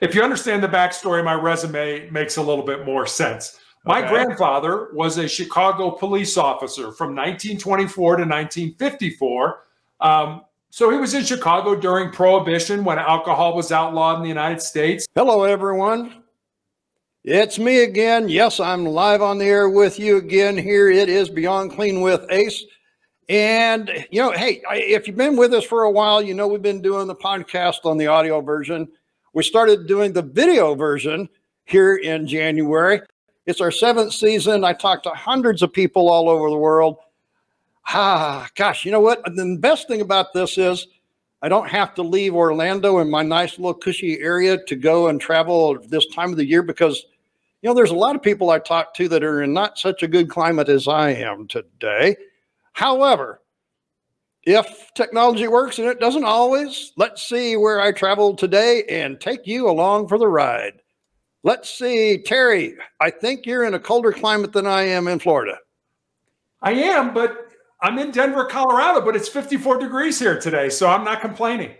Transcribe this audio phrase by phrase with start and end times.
[0.00, 3.58] if you understand the backstory, my resume makes a little bit more sense.
[3.84, 4.08] My Okay.
[4.10, 9.64] grandfather was a Chicago police officer from 1924 to 1954.
[10.00, 14.60] Um, so he was in Chicago during Prohibition when alcohol was outlawed in the United
[14.62, 15.06] States.
[15.16, 16.22] Hello, everyone.
[17.24, 18.28] It's me again.
[18.28, 20.56] Yes, I'm live on the air with you again.
[20.56, 22.64] Here it is Beyond Clean with Ace.
[23.28, 26.62] And, you know, hey, if you've been with us for a while, you know we've
[26.62, 28.88] been doing the podcast on the audio version.
[29.32, 31.28] We started doing the video version
[31.64, 33.00] here in January.
[33.46, 34.64] It's our seventh season.
[34.64, 36.96] I talked to hundreds of people all over the world.
[37.88, 39.22] Ah, gosh, you know what?
[39.24, 40.88] The best thing about this is
[41.42, 45.20] I don't have to leave Orlando in my nice little cushy area to go and
[45.20, 47.06] travel this time of the year because,
[47.62, 50.02] you know, there's a lot of people I talk to that are in not such
[50.02, 52.16] a good climate as I am today.
[52.72, 53.40] However,
[54.50, 59.46] if technology works and it doesn't always, let's see where I traveled today and take
[59.46, 60.80] you along for the ride.
[61.42, 65.58] Let's see, Terry, I think you're in a colder climate than I am in Florida.
[66.62, 67.48] I am, but
[67.80, 71.74] I'm in Denver, Colorado, but it's 54 degrees here today, so I'm not complaining.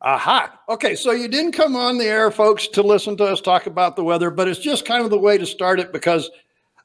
[0.00, 0.58] Aha.
[0.68, 3.96] Okay, so you didn't come on the air, folks, to listen to us talk about
[3.96, 6.30] the weather, but it's just kind of the way to start it because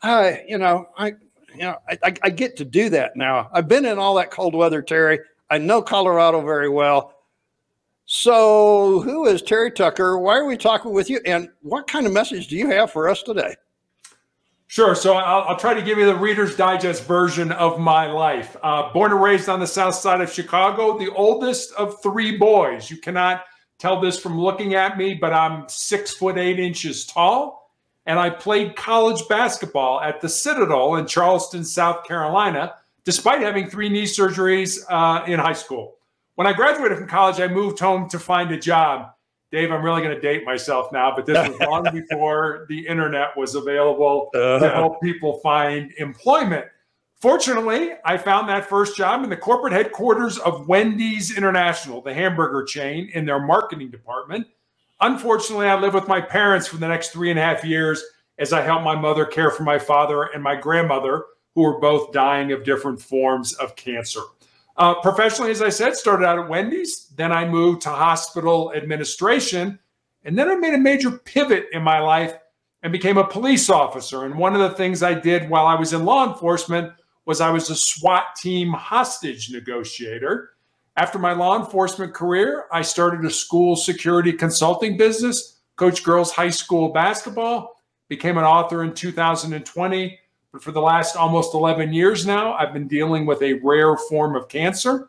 [0.01, 1.13] I, you know, I,
[1.59, 3.49] you know, I, I, I get to do that now.
[3.51, 5.19] I've been in all that cold weather, Terry.
[5.49, 7.15] I know Colorado very well.
[8.05, 10.17] So, who is Terry Tucker?
[10.17, 11.19] Why are we talking with you?
[11.25, 13.55] And what kind of message do you have for us today?
[14.67, 14.95] Sure.
[14.95, 18.55] So I'll, I'll try to give you the Reader's Digest version of my life.
[18.63, 22.89] Uh, born and raised on the south side of Chicago, the oldest of three boys.
[22.89, 23.43] You cannot
[23.79, 27.58] tell this from looking at me, but I'm six foot eight inches tall.
[28.09, 33.87] And I played college basketball at the Citadel in Charleston, South Carolina, despite having three
[33.87, 35.97] knee surgeries uh, in high school.
[36.33, 39.11] When I graduated from college, I moved home to find a job.
[39.51, 43.37] Dave, I'm really going to date myself now, but this was long before the internet
[43.37, 46.65] was available to help people find employment.
[47.21, 52.63] Fortunately, I found that first job in the corporate headquarters of Wendy's International, the hamburger
[52.63, 54.47] chain, in their marketing department.
[55.01, 58.03] Unfortunately, I lived with my parents for the next three and a half years
[58.37, 62.11] as I helped my mother care for my father and my grandmother, who were both
[62.11, 64.21] dying of different forms of cancer.
[64.77, 67.07] Uh, professionally, as I said, started out at Wendy's.
[67.15, 69.77] Then I moved to hospital administration.
[70.23, 72.33] And then I made a major pivot in my life
[72.81, 74.25] and became a police officer.
[74.25, 76.93] And one of the things I did while I was in law enforcement
[77.25, 80.51] was I was a SWAT team hostage negotiator.
[80.99, 86.49] After my law enforcement career, I started a school security consulting business, coached girls high
[86.49, 90.19] school basketball, became an author in 2020.
[90.51, 94.35] But for the last almost 11 years now, I've been dealing with a rare form
[94.35, 95.07] of cancer.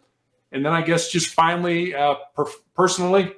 [0.52, 2.46] And then I guess just finally, uh, per-
[2.76, 3.32] personally,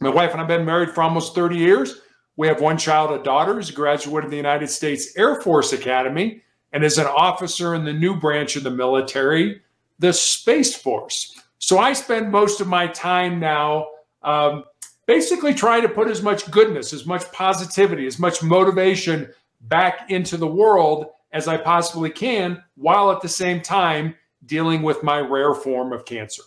[0.00, 2.00] my wife and I've been married for almost 30 years.
[2.36, 5.72] We have one child, a daughter, who's a graduate of the United States Air Force
[5.72, 6.42] Academy
[6.72, 9.62] and is an officer in the new branch of the military,
[10.00, 11.38] the Space Force.
[11.62, 13.86] So I spend most of my time now
[14.22, 14.64] um,
[15.06, 19.32] basically trying to put as much goodness, as much positivity, as much motivation
[19.68, 25.04] back into the world as I possibly can, while at the same time dealing with
[25.04, 26.42] my rare form of cancer.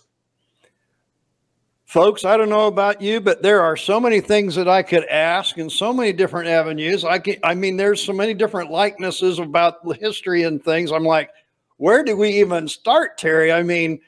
[1.86, 5.06] Folks, I don't know about you, but there are so many things that I could
[5.06, 7.06] ask in so many different avenues.
[7.06, 10.92] I can, I mean, there's so many different likenesses about history and things.
[10.92, 11.30] I'm like,
[11.78, 13.50] where do we even start, Terry?
[13.50, 13.98] I mean,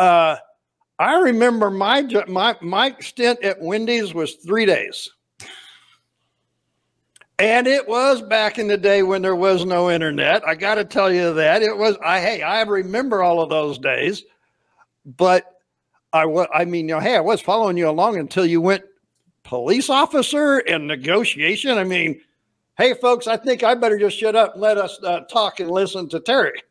[0.00, 0.36] uh,
[0.98, 5.10] I remember my my my stint at Wendy's was three days,
[7.38, 10.46] and it was back in the day when there was no internet.
[10.48, 11.96] I got to tell you that it was.
[12.02, 14.24] I hey, I remember all of those days,
[15.04, 15.44] but
[16.14, 16.24] I
[16.54, 18.84] I mean, you know, hey, I was following you along until you went
[19.42, 21.76] police officer and negotiation.
[21.76, 22.22] I mean,
[22.78, 25.70] hey, folks, I think I better just shut up and let us uh, talk and
[25.70, 26.62] listen to Terry.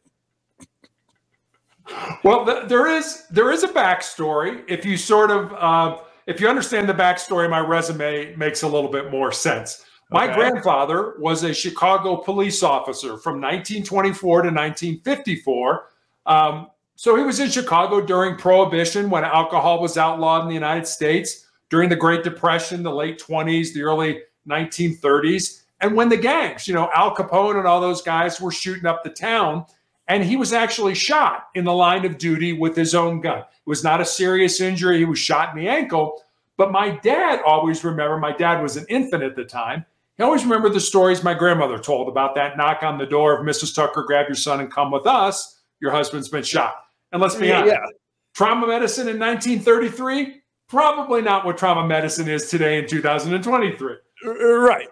[2.23, 4.63] Well, th- there is there is a backstory.
[4.67, 8.89] If you sort of uh, if you understand the backstory, my resume makes a little
[8.91, 9.85] bit more sense.
[10.11, 10.35] My Okay.
[10.35, 15.85] grandfather was a Chicago police officer from 1924 to 1954.
[16.25, 20.87] Um, so he was in Chicago during Prohibition when alcohol was outlawed in the United
[20.87, 26.67] States, during the Great Depression, the late 20s, the early 1930s, and when the gangs,
[26.67, 29.65] you know, Al Capone and all those guys were shooting up the town.
[30.09, 33.39] And he was actually shot in the line of duty with his own gun.
[33.39, 34.97] It was not a serious injury.
[34.97, 36.21] He was shot in the ankle.
[36.57, 39.85] But my dad always remember, my dad was an infant at the time.
[40.17, 43.45] He always remembered the stories my grandmother told about that knock on the door of
[43.45, 43.73] Mrs.
[43.73, 45.61] Tucker, grab your son and come with us.
[45.79, 46.75] Your husband's been shot.
[47.13, 47.85] And let's be honest, yeah,
[48.33, 53.93] trauma medicine in 1933 probably not what trauma medicine is today in 2023.
[54.25, 54.87] Uh, Right.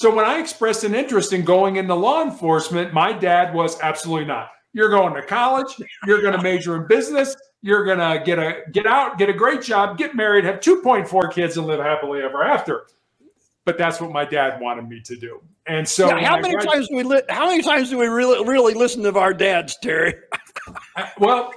[0.00, 4.24] So when I expressed an interest in going into law enforcement, my dad was absolutely
[4.24, 4.48] not.
[4.72, 8.62] You're going to college, you're going to major in business, you're going to get a
[8.72, 12.42] get out, get a great job, get married, have 2.4 kids and live happily ever
[12.42, 12.86] after.
[13.66, 15.42] But that's what my dad wanted me to do.
[15.66, 18.42] And so Yeah, how many times do we li- how many times do we really
[18.48, 20.14] really listen to our dads, Terry?
[21.18, 21.52] Well,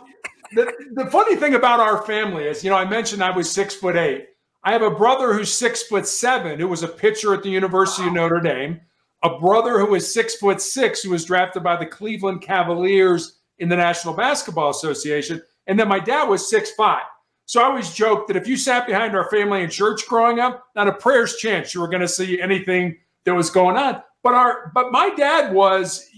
[0.54, 3.74] the, the funny thing about our family is, you know, I mentioned I was six
[3.74, 4.28] foot eight.
[4.63, 8.07] I have a brother who's six foot seven, who was a pitcher at the University
[8.07, 8.80] of Notre Dame,
[9.24, 13.69] a brother who was six foot six, who was drafted by the Cleveland Cavaliers in
[13.69, 17.04] the National Basketball Association, and then my dad was six five.
[17.45, 20.65] So I always joke that if you sat behind our family in church growing up,
[20.75, 24.01] not a prayer's chance you were going to see anything that was going on.
[24.24, 26.10] But our, but my dad was,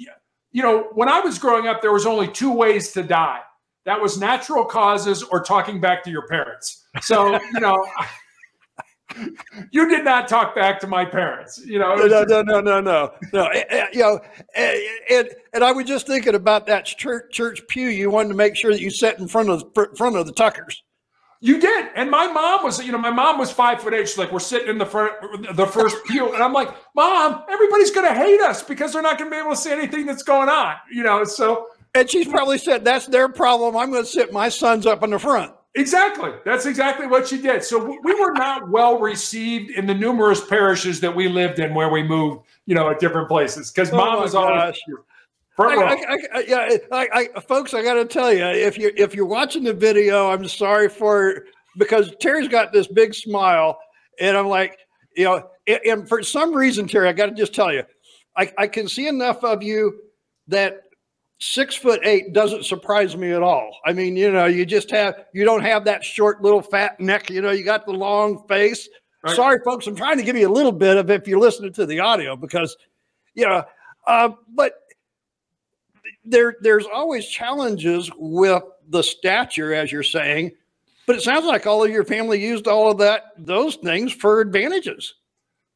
[0.52, 3.40] you know, when I was growing up, there was only two ways to die.
[3.86, 6.86] That was natural causes or talking back to your parents.
[7.02, 7.86] So, you know,
[9.72, 11.62] you did not talk back to my parents.
[11.66, 13.46] You know, No, no, no, no, no, no.
[13.48, 14.20] Eh, eh, You know,
[14.56, 14.78] eh,
[15.10, 17.88] and and I was just thinking about that church church pew.
[17.88, 20.34] You wanted to make sure that you sat in front of the front of the
[20.34, 20.84] Tuckers.
[21.42, 21.90] you did.
[21.96, 24.08] And my mom was, you know, my mom was five foot eight.
[24.10, 25.14] She's like, we're sitting in the front,
[25.56, 26.34] the first pew.
[26.34, 29.40] And I'm like, Mom, everybody's going to hate us because they're not going to be
[29.40, 30.76] able to see anything that's going on.
[30.92, 33.78] You know, so And she's probably said, "That's their problem.
[33.78, 36.32] I'm going to sit my sons up in the front." Exactly.
[36.46, 37.64] That's exactly what she did.
[37.64, 41.74] So we- we were not well received in the numerous parishes that we lived in
[41.74, 44.76] where we moved, you know, at different places because Oh mom was always
[45.58, 45.96] front I.
[46.08, 49.26] I, I, yeah, I, I, folks, I got to tell you, if you if you're
[49.26, 51.44] watching the video, I'm sorry for
[51.78, 53.78] because Terry's got this big smile,
[54.20, 54.78] and I'm like,
[55.18, 57.84] you know, and, and for some reason, Terry, I got to just tell you,
[58.38, 60.00] I, I can see enough of you
[60.48, 60.84] that
[61.40, 63.78] six foot eight doesn't surprise me at all.
[63.86, 67.30] I mean, you know, you just have you don't have that short little fat neck.
[67.30, 68.88] You know, you got the long face.
[69.24, 69.36] Right.
[69.36, 71.86] Sorry, folks, I'm trying to give you a little bit of if you're listening to
[71.86, 72.78] the audio because,
[73.34, 73.64] you know,
[74.06, 74.74] uh, but
[76.24, 80.52] there there's always challenges with the stature, as you're saying.
[81.08, 84.42] But it sounds like all of your family used all of that those things for
[84.42, 85.16] advantages.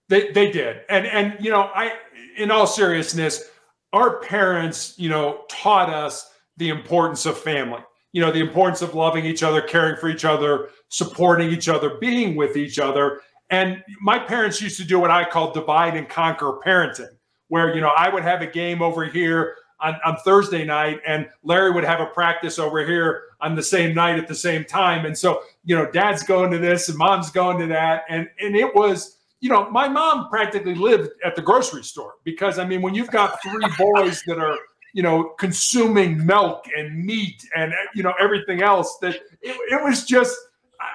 [0.07, 0.81] They they did.
[0.89, 1.93] And and you know, I
[2.37, 3.49] in all seriousness,
[3.93, 7.81] our parents, you know, taught us the importance of family.
[8.11, 11.97] You know, the importance of loving each other, caring for each other, supporting each other,
[11.99, 13.21] being with each other.
[13.51, 17.09] And my parents used to do what I call divide and conquer parenting,
[17.47, 21.27] where you know, I would have a game over here on, on Thursday night, and
[21.43, 25.05] Larry would have a practice over here on the same night at the same time.
[25.05, 28.03] And so, you know, dad's going to this and mom's going to that.
[28.09, 32.59] And and it was you know, my mom practically lived at the grocery store because
[32.59, 34.57] I mean, when you've got three boys that are,
[34.93, 40.05] you know, consuming milk and meat and you know everything else, that it, it was
[40.05, 40.35] just.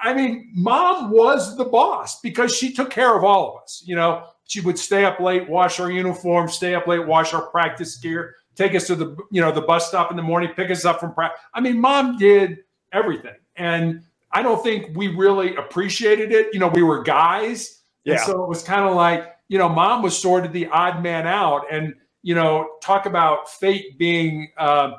[0.03, 3.83] I mean, mom was the boss because she took care of all of us.
[3.85, 7.43] You know, she would stay up late, wash our uniform, stay up late, wash our
[7.47, 10.71] practice gear, take us to the you know the bus stop in the morning, pick
[10.71, 11.39] us up from practice.
[11.53, 12.59] I mean, mom did
[12.93, 14.01] everything, and
[14.31, 16.53] I don't think we really appreciated it.
[16.53, 17.74] You know, we were guys.
[18.05, 18.25] And Yeah.
[18.25, 21.27] so it was kind of like, you know, mom was sort of the odd man
[21.27, 21.65] out.
[21.71, 21.93] And,
[22.23, 24.93] you know, talk about fate being uh,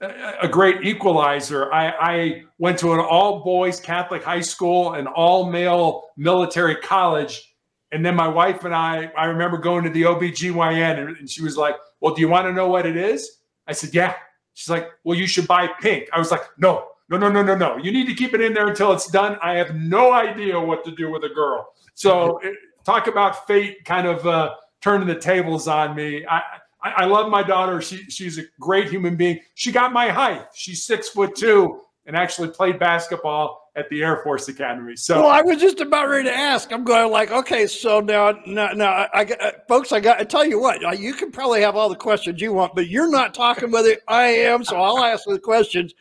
[0.00, 1.72] a a great equalizer.
[1.72, 7.44] I, I went to an all boys Catholic high school, an all male military college.
[7.90, 11.42] And then my wife and I, I remember going to the OBGYN and, and she
[11.42, 13.30] was like, Well, do you want to know what it is?
[13.66, 14.14] I said, Yeah.
[14.54, 16.08] She's like, Well, you should buy pink.
[16.12, 17.76] I was like, No, no, no, no, no, no.
[17.78, 19.38] You need to keep it in there until it's done.
[19.42, 21.68] I have no idea what to do with a girl.
[21.94, 26.24] So it, talk about fate kind of uh, turning the tables on me.
[26.26, 26.38] I,
[26.82, 27.80] I, I love my daughter.
[27.80, 29.40] She, she's a great human being.
[29.54, 30.46] She got my height.
[30.54, 34.96] She's six foot two and actually played basketball at the Air Force Academy.
[34.96, 36.72] So Well, I was just about ready to ask.
[36.72, 40.18] I'm going like, okay, so now, now, now I, I got- uh, folks, I got
[40.18, 40.84] to tell you what.
[40.84, 43.86] uh, You can probably have all the questions you want, but you're not talking with
[43.86, 44.00] it.
[44.08, 45.94] I am, so I'll ask the questions.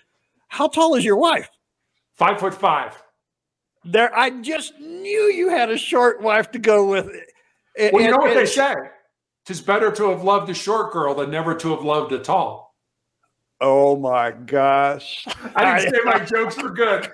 [0.48, 1.50] How tall is your wife?
[2.18, 3.02] five foot five.
[3.86, 7.10] There, I just knew you had a short wife to go with.
[7.76, 7.94] it.
[7.94, 8.74] Well, you know what they say?
[9.46, 12.76] Tis better to have loved a short girl than never to have loved a tall.
[13.62, 15.26] Oh my gosh.
[15.56, 17.10] I didn't say my jokes were good.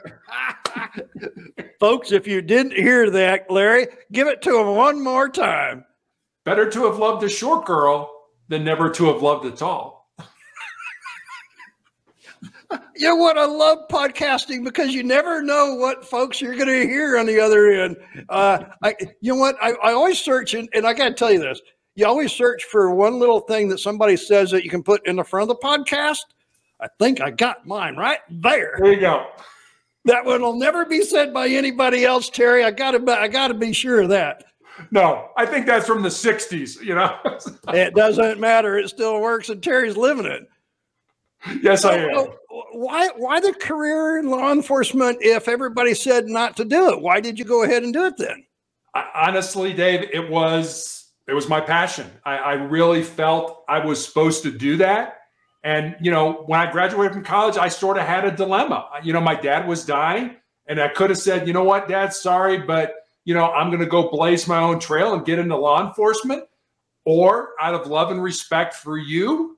[1.80, 5.86] Folks, if you didn't hear that, Larry, give it to him one more time.
[6.44, 8.12] Better to have loved a short girl
[8.48, 9.93] than never to have loved a tall.
[12.96, 13.38] You know what?
[13.38, 17.40] I love podcasting because you never know what folks you're going to hear on the
[17.40, 17.98] other end.
[18.30, 19.56] Uh, I, you know what?
[19.62, 21.60] I, I always search, and, and I got to tell you this:
[21.96, 25.16] you always search for one little thing that somebody says that you can put in
[25.16, 26.20] the front of the podcast.
[26.80, 28.78] I think I got mine right there.
[28.80, 29.28] There you go.
[30.06, 32.64] That one will never be said by anybody else, Terry.
[32.64, 34.44] I gotta, I gotta be sure of that.
[34.92, 37.18] No, I think that's from the 60s, you know?
[37.74, 38.78] It doesn't matter.
[38.78, 40.48] It still works, and Terry's living it.
[41.62, 42.18] Yes, I am.
[42.18, 42.26] Uh,
[42.74, 47.02] why, why the career in law enforcement if everybody said not to do it?
[47.02, 48.46] Why did you go ahead and do it then?
[48.94, 52.10] I, honestly, Dave, it was it was my passion.
[52.26, 55.20] I, I really felt I was supposed to do that.
[55.64, 58.90] And you know, when I graduated from college, I sort of had a dilemma.
[59.04, 60.36] You know, my dad was dying,
[60.68, 62.96] and I could have said, you know what, Dad, sorry, but
[63.26, 66.44] you know, I'm going to go blaze my own trail and get into law enforcement.
[67.06, 69.58] Or out of love and respect for you,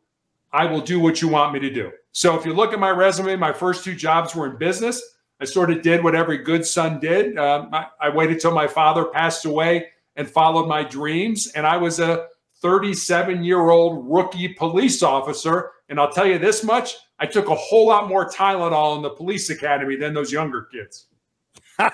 [0.51, 1.91] I will do what you want me to do.
[2.11, 5.01] So if you look at my resume, my first two jobs were in business.
[5.41, 7.37] I sort of did what every good son did.
[7.37, 11.47] Um, I, I waited till my father passed away and followed my dreams.
[11.55, 12.27] And I was a
[12.61, 15.71] 37 year old rookie police officer.
[15.89, 19.09] And I'll tell you this much I took a whole lot more Tylenol in the
[19.09, 21.07] police academy than those younger kids.
[21.79, 21.91] ay,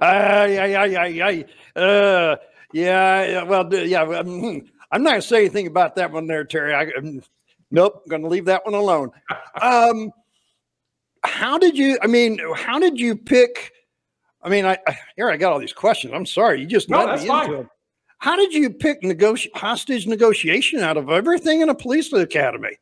[0.00, 1.44] ay, ay, ay, ay.
[1.76, 2.36] Uh,
[2.72, 4.22] yeah, yeah, well, yeah.
[4.90, 6.74] I'm not going to say anything about that one there, Terry.
[6.74, 7.22] I, um,
[7.70, 9.10] nope, I'm going to leave that one alone.
[9.60, 10.12] Um,
[11.24, 11.98] how did you?
[12.00, 13.72] I mean, how did you pick?
[14.42, 16.12] I mean, I, I here I got all these questions.
[16.14, 17.52] I'm sorry, you just No, that's me fine.
[17.54, 17.66] it.
[18.18, 22.78] How did you pick negoti- hostage negotiation out of everything in a police academy?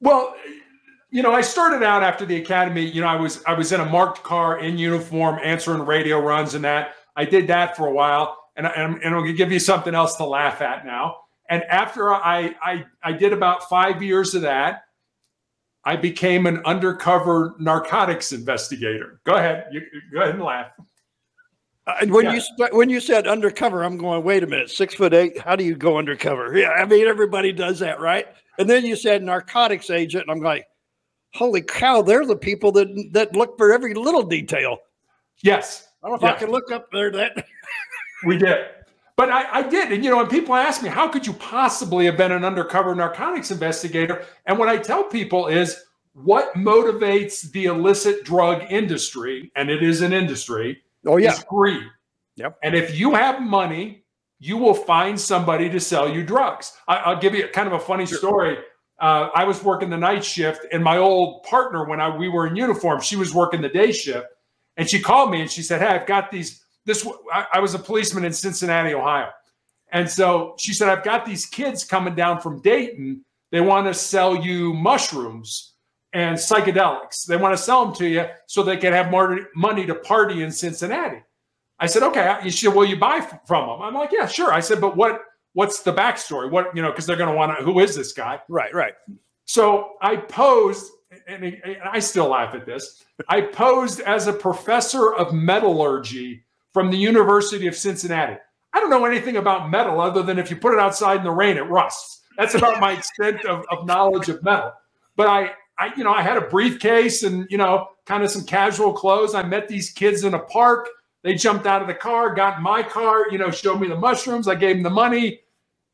[0.00, 0.34] Well,
[1.10, 2.84] you know, I started out after the academy.
[2.84, 6.54] You know, I was I was in a marked car in uniform, answering radio runs
[6.54, 6.94] and that.
[7.16, 9.94] I did that for a while, and, I, and, I'm going to give you something
[9.94, 11.16] else to laugh at now.
[11.48, 14.84] And after I, I I did about five years of that,
[15.84, 19.20] I became an undercover narcotics investigator.
[19.24, 19.82] Go ahead, you,
[20.12, 20.68] go ahead and laugh.
[21.86, 22.40] Uh, And when Yeah.
[22.58, 24.22] you when you said undercover, I'm going.
[24.22, 25.38] Wait a minute, six foot eight.
[25.40, 26.56] How do you go undercover?
[26.56, 28.28] Yeah, I mean everybody does that, right?
[28.58, 30.66] And then you said narcotics agent, and I'm like,
[31.34, 32.00] holy cow!
[32.02, 34.78] They're the people that that look for every little detail.
[35.42, 37.32] Yes, I don't know if I can look up there that.
[38.24, 38.66] We did.
[39.16, 39.92] But I, I did.
[39.92, 42.94] And, you know, and people ask me, how could you possibly have been an undercover
[42.94, 44.24] narcotics investigator?
[44.46, 50.02] And what I tell people is what motivates the illicit drug industry, and it is
[50.02, 51.84] an industry, Oh yeah, is greed.
[52.36, 52.58] Yep.
[52.62, 54.04] And if you have money,
[54.38, 56.72] you will find somebody to sell you drugs.
[56.88, 58.58] I, I'll give you kind of a funny story.
[59.00, 62.46] Uh, I was working the night shift, and my old partner, when I we were
[62.46, 64.26] in uniform, she was working the day shift,
[64.76, 67.74] and she called me and she said, "Hey, I've got these." This I, I was
[67.74, 69.28] a policeman in Cincinnati, Ohio,
[69.92, 73.24] and so she said, "I've got these kids coming down from Dayton.
[73.50, 75.74] They want to sell you mushrooms
[76.12, 77.26] and psychedelics.
[77.26, 80.42] They want to sell them to you so they can have more money to party
[80.42, 81.22] in Cincinnati."
[81.82, 82.38] I said, okay.
[82.44, 83.82] She said, will you buy from them?
[83.82, 84.52] I'm like, yeah, sure.
[84.52, 85.22] I said, but what?
[85.54, 86.48] What's the backstory?
[86.48, 86.90] What you know?
[86.90, 87.64] Because they're going to want to.
[87.64, 88.40] Who is this guy?
[88.48, 88.94] right, right.
[89.44, 90.92] So I posed,
[91.26, 93.04] and, and I still laugh at this.
[93.28, 98.36] I posed as a professor of metallurgy from the University of Cincinnati.
[98.72, 101.30] I don't know anything about metal other than if you put it outside in the
[101.30, 102.22] rain, it rusts.
[102.38, 104.72] That's about my extent of, of knowledge of metal.
[105.16, 108.44] But I, I, you know, I had a briefcase and you know, kind of some
[108.44, 109.34] casual clothes.
[109.34, 110.88] I met these kids in a park.
[111.22, 113.96] They jumped out of the car, got in my car, you know, showed me the
[113.96, 114.48] mushrooms.
[114.48, 115.40] I gave them the money.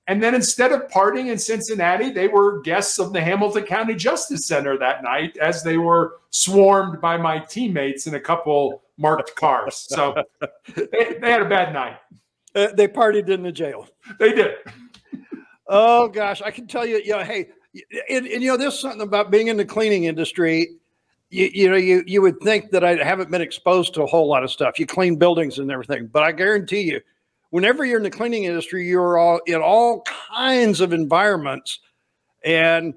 [0.06, 4.47] And then instead of partying in Cincinnati, they were guests of the Hamilton County Justice
[4.47, 9.76] Center that night as they were swarmed by my teammates in a couple marked cars.
[9.76, 10.14] So
[10.76, 11.97] they, they had a bad night.
[12.55, 13.88] Uh, they partied in the jail.
[14.19, 14.57] They did.
[15.69, 17.49] Oh gosh, I can tell you, you know, hey,
[18.09, 20.76] and, and you know, there's something about being in the cleaning industry.
[21.31, 24.26] You, you know, you you would think that I haven't been exposed to a whole
[24.26, 24.78] lot of stuff.
[24.78, 27.00] You clean buildings and everything, but I guarantee you,
[27.50, 30.02] whenever you're in the cleaning industry, you're all in all
[30.35, 31.81] kinds of environments.
[32.45, 32.95] And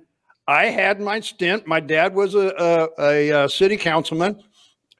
[0.47, 1.67] I had my stint.
[1.67, 4.41] My dad was a a, a, uh city councilman,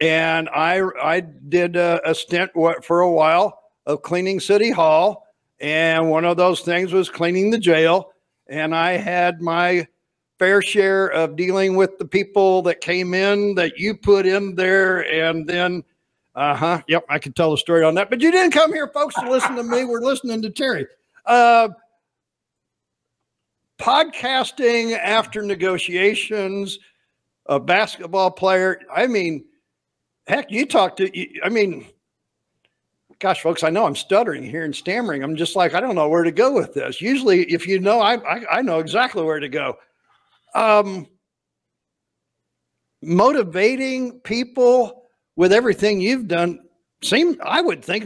[0.01, 2.51] and I I did a, a stint
[2.83, 5.25] for a while of cleaning city hall.
[5.59, 8.11] And one of those things was cleaning the jail.
[8.49, 9.87] And i had my
[10.39, 15.01] fair share of dealing with the people that came in that you put in there.
[15.01, 15.83] And then
[16.33, 18.09] uh-huh yep i can tell the story on that.
[18.09, 19.85] But you didn't come here folks to listen to me.
[19.85, 20.87] We're listening to terry.
[21.25, 21.69] Uh
[23.79, 26.77] podcasting after negotiations
[27.47, 29.43] a basketball player i mean
[30.27, 31.85] heck you talked to i mean
[33.21, 35.23] gosh, folks, I know I'm stuttering here and stammering.
[35.23, 36.99] I'm just like, I don't know where to go with this.
[36.99, 39.77] Usually, if you know, I, I, I know exactly where to go.
[40.55, 41.07] Um,
[43.01, 45.03] motivating people
[45.35, 46.59] with everything you've done
[47.03, 48.05] seem, I would think,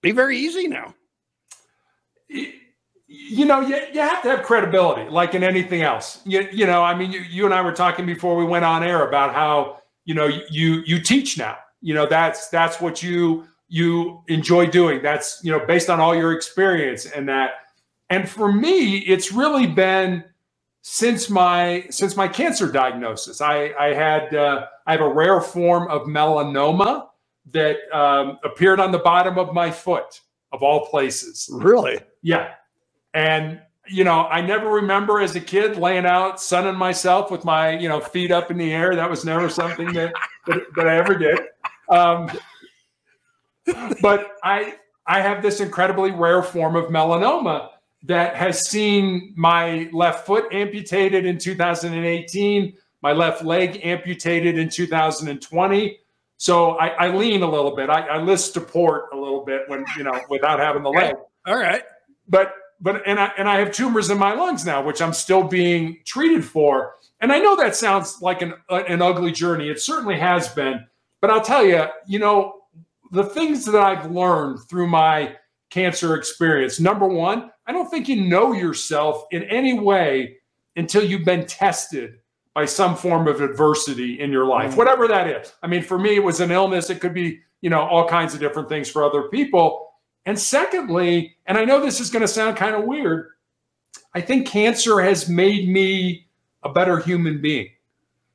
[0.00, 0.94] be very easy now.
[2.28, 6.20] you know, you, you have to have credibility, like in anything else.
[6.24, 8.84] You, you know, I mean, you, you and I were talking before we went on
[8.84, 11.56] air about how, you know, you you teach now.
[11.80, 15.02] You know, that's that's what you you enjoy doing.
[15.02, 17.52] That's, you know, based on all your experience and that.
[18.10, 20.24] And for me, it's really been
[20.82, 23.40] since my since my cancer diagnosis.
[23.40, 27.08] I I had uh, I have a rare form of melanoma
[27.52, 30.20] that um, appeared on the bottom of my foot
[30.52, 31.48] of all places.
[31.52, 32.00] Really?
[32.22, 32.52] Yeah.
[33.14, 37.78] And you know, I never remember as a kid laying out, sunning myself with my,
[37.78, 38.94] you know, feet up in the air.
[38.94, 40.14] That was never something that
[40.46, 41.38] that, that I ever did.
[41.88, 42.30] Um,
[44.00, 44.74] but I
[45.06, 47.68] I have this incredibly rare form of melanoma
[48.04, 55.98] that has seen my left foot amputated in 2018, my left leg amputated in 2020.
[56.36, 57.88] So I, I lean a little bit.
[57.88, 61.14] I, I list support a little bit when you know without having the leg.
[61.46, 61.82] All right.
[62.28, 65.42] But but and I and I have tumors in my lungs now, which I'm still
[65.42, 66.96] being treated for.
[67.20, 69.70] And I know that sounds like an an ugly journey.
[69.70, 70.86] It certainly has been.
[71.22, 72.60] But I'll tell you, you know,
[73.10, 75.34] the things that I've learned through my
[75.70, 76.78] cancer experience.
[76.78, 80.36] Number one, I don't think you know yourself in any way
[80.76, 82.18] until you've been tested
[82.54, 84.76] by some form of adversity in your life, mm-hmm.
[84.76, 85.54] whatever that is.
[85.62, 86.90] I mean, for me, it was an illness.
[86.90, 89.93] It could be, you know, all kinds of different things for other people.
[90.26, 93.30] And secondly, and I know this is going to sound kind of weird,
[94.14, 96.26] I think cancer has made me
[96.62, 97.68] a better human being.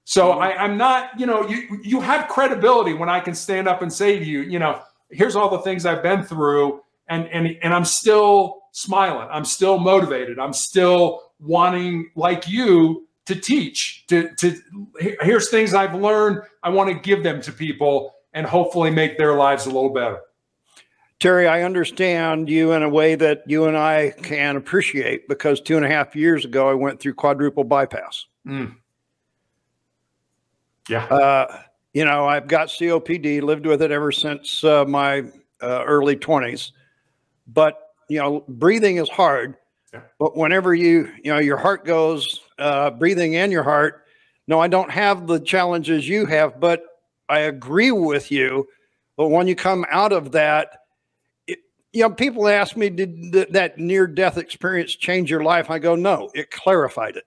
[0.03, 0.41] So mm-hmm.
[0.41, 3.91] I, I'm not, you know, you you have credibility when I can stand up and
[3.91, 7.73] say to you, you know, here's all the things I've been through, and and and
[7.73, 9.27] I'm still smiling.
[9.31, 10.39] I'm still motivated.
[10.39, 14.05] I'm still wanting, like you, to teach.
[14.07, 14.57] To to
[14.99, 16.41] here's things I've learned.
[16.63, 20.19] I want to give them to people and hopefully make their lives a little better.
[21.19, 25.75] Terry, I understand you in a way that you and I can appreciate because two
[25.75, 28.25] and a half years ago I went through quadruple bypass.
[28.47, 28.75] Mm.
[30.87, 31.03] Yeah.
[31.05, 31.61] Uh,
[31.93, 35.23] you know, I've got COPD, lived with it ever since uh, my
[35.61, 36.71] uh, early 20s.
[37.47, 39.55] But, you know, breathing is hard.
[39.93, 40.01] Yeah.
[40.19, 44.05] But whenever you, you know, your heart goes, uh, breathing and your heart,
[44.47, 46.83] no, I don't have the challenges you have, but
[47.27, 48.67] I agree with you.
[49.17, 50.79] But when you come out of that,
[51.93, 55.69] you know, people ask me, did th- that near death experience change your life?
[55.69, 57.25] I go, no, it clarified it.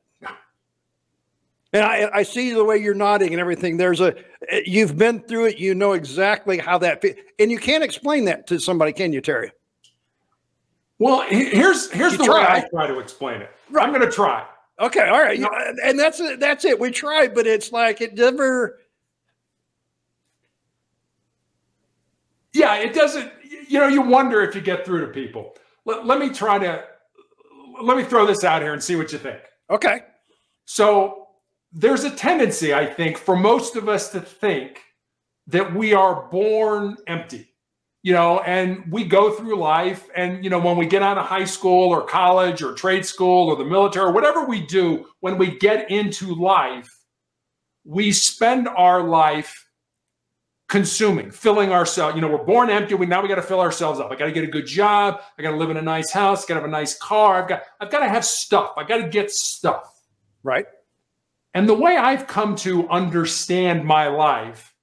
[1.75, 3.79] And I, I see the way you're nodding and everything.
[3.79, 4.15] There's a,
[4.49, 5.59] eh, you've been through it.
[5.59, 7.03] You know exactly how that,
[7.39, 9.53] and you can't explain that to somebody, can you, Terry?
[10.99, 12.39] Well, here's here's you the try.
[12.39, 13.51] way I try to explain it.
[13.71, 13.85] Right.
[13.85, 14.47] I'm going to try.
[14.79, 15.49] Okay, all right, uh,
[15.85, 16.79] and that's that's it.
[16.79, 18.79] We tried, but it's like it never.
[22.53, 23.33] Yeah, it doesn't.
[23.73, 25.57] You know, you wonder if you get through to people.
[25.87, 26.85] Let, let me try to
[27.81, 29.41] let me throw this out here and see what you think.
[29.71, 30.01] Okay.
[30.67, 31.29] So
[31.73, 34.83] there's a tendency, I think, for most of us to think
[35.47, 37.49] that we are born empty,
[38.03, 40.07] you know, and we go through life.
[40.15, 43.49] And, you know, when we get out of high school or college or trade school
[43.49, 46.95] or the military, or whatever we do, when we get into life,
[47.85, 49.67] we spend our life
[50.73, 52.15] consuming, filling ourselves.
[52.15, 52.95] You know, we're born empty.
[52.95, 54.11] We now we got to fill ourselves up.
[54.11, 55.21] I got to get a good job.
[55.39, 56.47] I got to live in a nice house.
[56.47, 57.43] Got to have a nice car.
[57.43, 58.73] I've got I've got to have stuff.
[58.79, 60.01] I got to get stuff.
[60.43, 60.65] Right.
[61.53, 64.75] And the way I've come to understand my life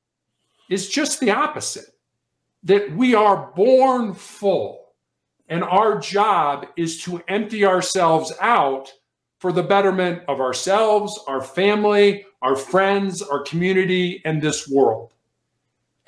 [0.70, 1.90] is just the opposite
[2.62, 4.94] that we are born full,
[5.48, 8.94] and our job is to empty ourselves out
[9.40, 15.14] for the betterment of ourselves, our family, our friends, our community, and this world.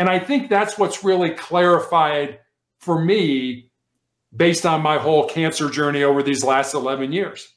[0.01, 2.39] And I think that's what's really clarified
[2.79, 3.69] for me
[4.35, 7.47] based on my whole cancer journey over these last 11 years.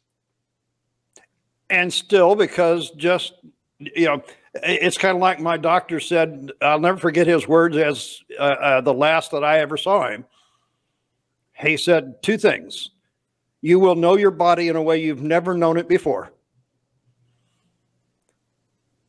[1.70, 3.32] And still because just
[3.78, 4.22] you know
[4.62, 8.80] it's kind of like my doctor said i'll never forget his words as uh, uh,
[8.82, 10.26] the last that i ever saw him.
[11.54, 12.90] He said two things.
[13.62, 16.30] You will know your body in a way you've never known it before.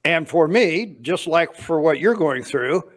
[0.05, 2.91] And for me just like for what you're going through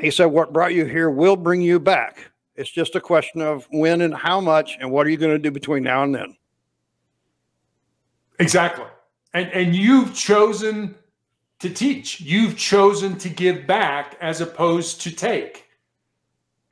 [0.00, 3.66] he said what brought you here will bring you back it's just a question of
[3.70, 6.36] when and how much and what are you going to do between now and then
[8.38, 8.86] Exactly.
[9.32, 10.94] And and you've chosen
[11.60, 12.20] to teach.
[12.20, 15.66] You've chosen to give back as opposed to take.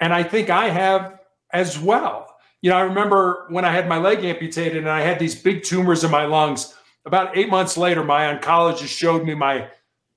[0.01, 1.20] And I think I have
[1.53, 2.29] as well.
[2.61, 5.62] You know, I remember when I had my leg amputated and I had these big
[5.62, 6.75] tumors in my lungs.
[7.05, 9.68] About eight months later, my oncologist showed me my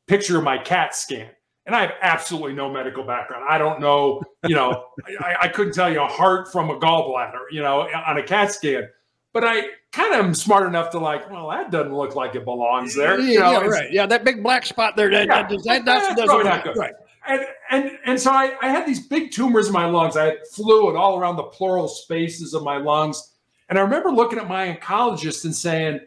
[0.08, 1.30] picture of my CAT scan.
[1.66, 3.46] And I have absolutely no medical background.
[3.50, 4.88] I don't know, you know,
[5.20, 8.52] I, I, couldn't tell you a heart from a gallbladder, you know, on a CAT
[8.52, 8.90] scan.
[9.34, 12.46] But I kind of am smart enough to like, well, that doesn't look like it
[12.46, 13.20] belongs there.
[13.20, 13.92] You know, yeah, right.
[13.92, 15.10] Yeah, that big black spot there.
[15.10, 16.78] That, yeah, that, that, that's, that's not good.
[16.78, 16.94] Right.
[17.28, 20.16] And, and and so I, I had these big tumors in my lungs.
[20.16, 23.34] I had fluid all around the pleural spaces of my lungs.
[23.68, 26.02] And I remember looking at my oncologist and saying,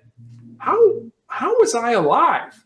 [0.59, 2.65] How how was I alive?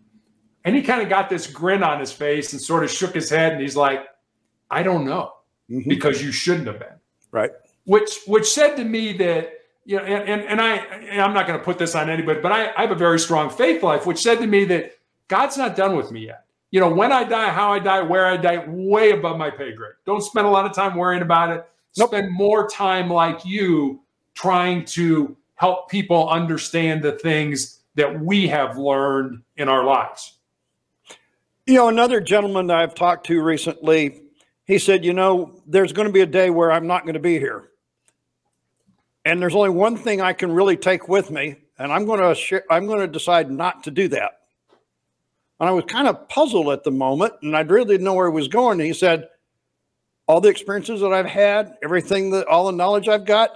[0.65, 3.29] And he kind of got this grin on his face and sort of shook his
[3.29, 4.07] head and he's like,
[4.71, 5.33] I don't know,
[5.71, 5.89] mm-hmm.
[5.89, 6.97] because you shouldn't have been.
[7.31, 7.51] Right.
[7.85, 9.53] Which which said to me that,
[9.85, 12.41] you know, and, and, and I and I'm not going to put this on anybody,
[12.41, 14.93] but I, I have a very strong faith life, which said to me that
[15.29, 16.45] God's not done with me yet.
[16.71, 19.73] You know, when I die, how I die, where I die, way above my pay
[19.73, 19.93] grade.
[20.07, 21.67] Don't spend a lot of time worrying about it.
[21.99, 22.11] Nope.
[22.11, 24.01] Spend more time like you
[24.35, 30.39] trying to help people understand the things that we have learned in our lives.
[31.65, 34.23] You know, another gentleman I've talked to recently,
[34.65, 37.21] he said, you know, there's going to be a day where I'm not going to
[37.21, 37.69] be here.
[39.25, 42.35] And there's only one thing I can really take with me, and I'm going to
[42.35, 44.41] sh- I'm going to decide not to do that.
[45.61, 48.29] And I was kind of puzzled at the moment, and I really didn't know where
[48.29, 48.81] he was going.
[48.81, 49.29] And he said,
[50.27, 53.51] all the experiences that I've had, everything that all the knowledge I've got,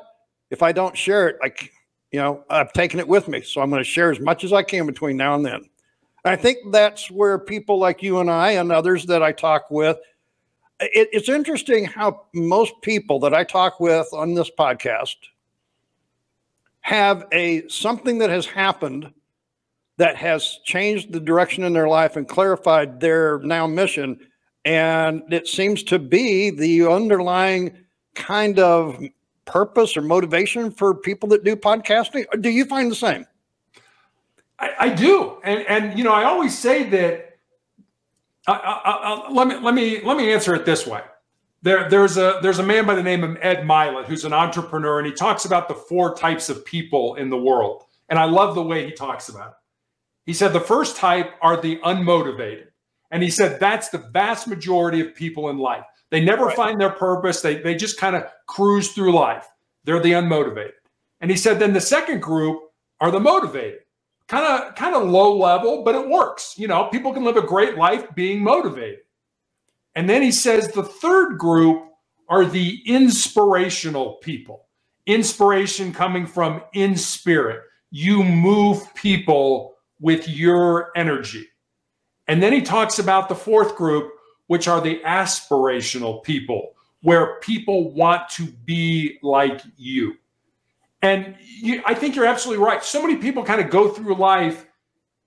[0.51, 1.73] if I don't share it, like
[2.13, 3.43] you know, I've taken it with me.
[3.43, 5.69] So I'm going to share as much as I can between now and then.
[6.27, 9.97] I think that's where people like you and I and others that I talk with,
[10.81, 15.17] it, it's interesting how most people that I talk with on this podcast
[16.81, 19.13] have a something that has happened
[19.99, 24.19] that has changed the direction in their life and clarified their now mission.
[24.65, 27.77] And it seems to be the underlying
[28.15, 29.01] kind of
[29.45, 32.25] purpose or motivation for people that do podcasting.
[32.41, 33.27] Do you find the same?
[34.59, 37.23] I, I do, and and you know, I always say that.
[38.49, 41.03] I, I, let me let me let me answer it this way.
[41.63, 44.99] There, there's a there's a man by the name of Ed Mylett who's an entrepreneur,
[44.99, 47.85] and he talks about the four types of people in the world.
[48.09, 49.55] And I love the way he talks about it.
[50.27, 52.69] He said the first type are the unmotivated,
[53.11, 55.85] and he said that's the vast majority of people in life.
[56.11, 56.57] They never right.
[56.57, 57.41] find their purpose.
[57.41, 59.47] They they just kind of cruise through life.
[59.85, 60.73] They're the unmotivated.
[61.21, 62.61] And he said then the second group
[63.01, 63.81] are the motivated
[64.29, 66.55] kind of kind of low level, but it works.
[66.59, 69.01] You know, people can live a great life being motivated.
[69.95, 71.83] And then he says the third group
[72.29, 74.67] are the inspirational people.
[75.07, 77.63] Inspiration coming from in spirit.
[77.91, 81.47] You move people with your energy.
[82.29, 84.13] And then he talks about the fourth group,
[84.49, 90.17] which are the aspirational people, where people want to be like you.
[91.03, 92.83] And you, I think you're absolutely right.
[92.83, 94.67] So many people kind of go through life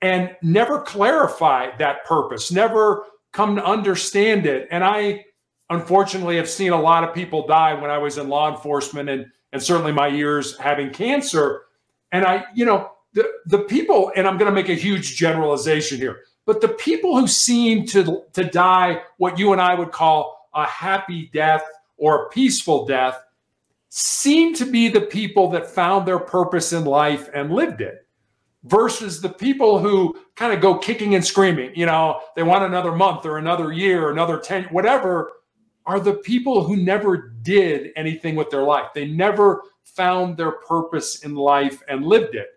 [0.02, 4.68] and never clarify that purpose, never come to understand it.
[4.72, 5.26] And I,
[5.70, 9.26] unfortunately, have seen a lot of people die when I was in law enforcement and,
[9.52, 11.64] and certainly my years having cancer.
[12.12, 15.98] And I, you know, the, the people, and I'm going to make a huge generalization
[15.98, 20.50] here, but the people who seem to, to die what you and I would call
[20.54, 21.64] a happy death
[21.98, 23.20] or a peaceful death
[23.89, 28.06] seem to be the people that found their purpose in life and lived it
[28.63, 32.91] versus the people who kind of go kicking and screaming you know they want another
[32.91, 35.32] month or another year another 10 whatever
[35.89, 38.89] are the people who never did anything with their life.
[38.93, 42.47] They never found their purpose in life and lived it.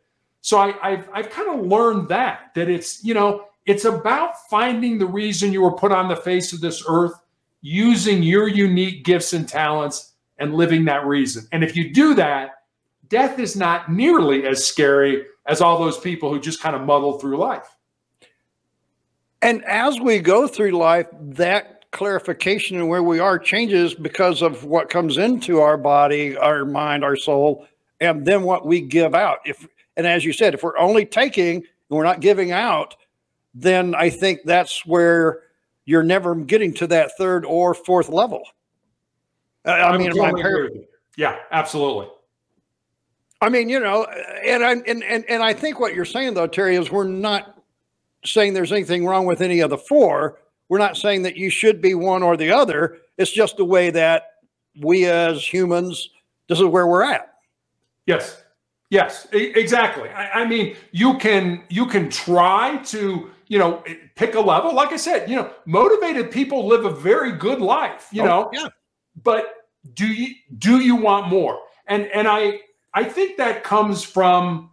[0.43, 4.99] So I, have I've kind of learned that that it's you know it's about finding
[4.99, 7.15] the reason you were put on the face of this earth
[7.63, 10.12] using your unique gifts and talents
[10.43, 11.47] and living that reason.
[11.53, 12.51] And if you do that,
[13.09, 17.19] death is not nearly as scary as all those people who just kind of muddle
[17.19, 17.77] through life.
[19.41, 24.65] And as we go through life, that clarification and where we are changes because of
[24.65, 27.67] what comes into our body, our mind, our soul,
[28.01, 29.39] and then what we give out.
[29.45, 32.97] If and as you said, if we're only taking and we're not giving out,
[33.55, 35.41] then I think that's where
[35.85, 38.43] you're never getting to that third or fourth level.
[39.65, 42.09] I, I mean, totally yeah, absolutely.
[43.41, 46.47] I mean, you know, and I and, and and I think what you're saying though,
[46.47, 47.59] Terry, is we're not
[48.25, 50.39] saying there's anything wrong with any of the four.
[50.69, 52.99] We're not saying that you should be one or the other.
[53.19, 54.37] It's just the way that
[54.81, 56.09] we as humans,
[56.49, 57.35] this is where we're at.
[58.07, 58.43] Yes.
[58.89, 60.11] Yes, exactly.
[60.11, 63.83] I, I mean, you can you can try to you know
[64.17, 64.75] pick a level.
[64.75, 68.09] Like I said, you know, motivated people live a very good life.
[68.13, 68.69] You oh, know, yeah
[69.21, 69.47] but
[69.95, 71.59] do you do you want more?
[71.87, 72.61] And and I
[72.95, 74.71] I think that comes from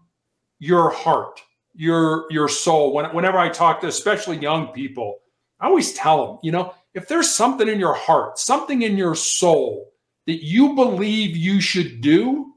[0.60, 1.41] your heart,
[1.73, 2.93] your your soul.
[2.93, 5.19] When, whenever I talk to especially young people,
[5.60, 9.15] I always tell them, you know, if there's something in your heart, something in your
[9.15, 9.91] soul
[10.28, 12.54] that you believe you should do,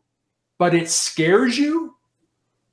[0.58, 1.96] but it scares you,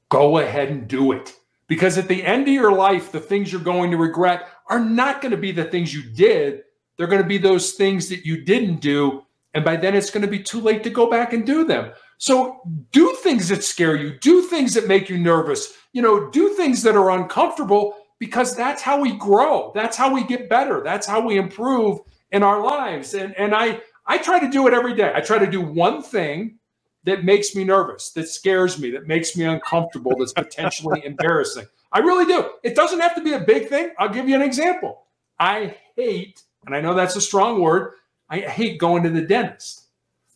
[0.09, 1.35] go ahead and do it.
[1.67, 5.21] Because at the end of your life, the things you're going to regret are not
[5.21, 6.63] going to be the things you did.
[6.99, 9.23] They're going to be those things that you didn't do.
[9.53, 11.93] And by then, it's going to be too late to go back and do them.
[12.17, 12.59] So
[12.91, 16.83] do things that scare you, do things that make you nervous, you know, do things
[16.83, 19.71] that are uncomfortable because that's how we grow.
[19.73, 20.81] That's how we get better.
[20.83, 21.99] That's how we improve
[22.31, 23.13] in our lives.
[23.13, 25.13] And and I I try to do it every day.
[25.15, 26.59] I try to do one thing
[27.05, 31.65] that makes me nervous, that scares me, that makes me uncomfortable, that's potentially embarrassing.
[31.93, 32.51] I really do.
[32.61, 33.91] It doesn't have to be a big thing.
[33.97, 35.05] I'll give you an example.
[35.39, 37.93] I hate, and I know that's a strong word,
[38.29, 39.87] I hate going to the dentist.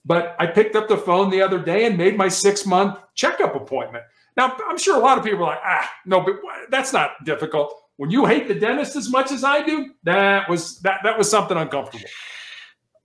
[0.05, 3.55] But I picked up the phone the other day and made my six month checkup
[3.55, 4.03] appointment.
[4.35, 6.35] Now, I'm sure a lot of people are like, ah, no, but
[6.69, 7.73] that's not difficult.
[7.97, 11.29] When you hate the dentist as much as I do, that was that that was
[11.29, 12.09] something uncomfortable.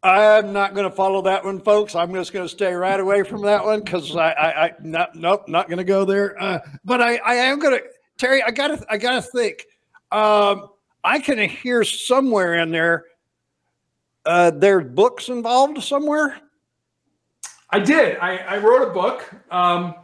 [0.03, 1.95] I'm not going to follow that one, folks.
[1.95, 5.17] I'm just going to stay right away from that one because I, I, I, not,
[5.17, 6.41] nope, not going to go there.
[6.41, 7.85] Uh, but I, I am going to,
[8.17, 8.41] Terry.
[8.43, 9.67] I got to, I got to think.
[10.13, 10.69] Um,
[11.09, 13.07] I can hear somewhere in there.
[14.27, 16.38] Uh, there's books involved somewhere.
[17.71, 18.18] I did.
[18.18, 19.35] I, I wrote a book.
[19.51, 19.94] Um,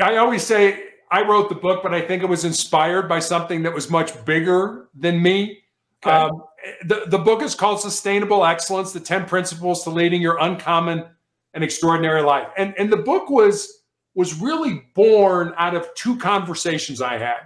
[0.00, 3.62] I always say I wrote the book, but I think it was inspired by something
[3.64, 5.58] that was much bigger than me.
[6.02, 6.16] Okay.
[6.16, 6.42] Um,
[6.86, 11.04] the, the book is called Sustainable Excellence The 10 Principles to Leading Your Uncommon
[11.52, 12.48] and Extraordinary Life.
[12.56, 13.82] And, and the book was,
[14.14, 17.36] was really born out of two conversations I had.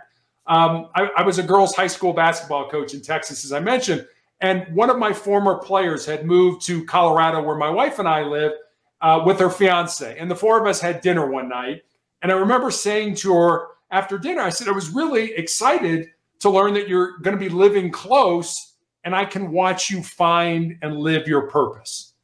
[0.50, 4.04] Um, I, I was a girls' high school basketball coach in Texas, as I mentioned.
[4.40, 8.22] And one of my former players had moved to Colorado, where my wife and I
[8.22, 8.52] live,
[9.00, 10.18] uh, with her fiance.
[10.18, 11.84] And the four of us had dinner one night.
[12.20, 16.08] And I remember saying to her after dinner, I said, I was really excited
[16.40, 20.76] to learn that you're going to be living close and I can watch you find
[20.82, 22.14] and live your purpose.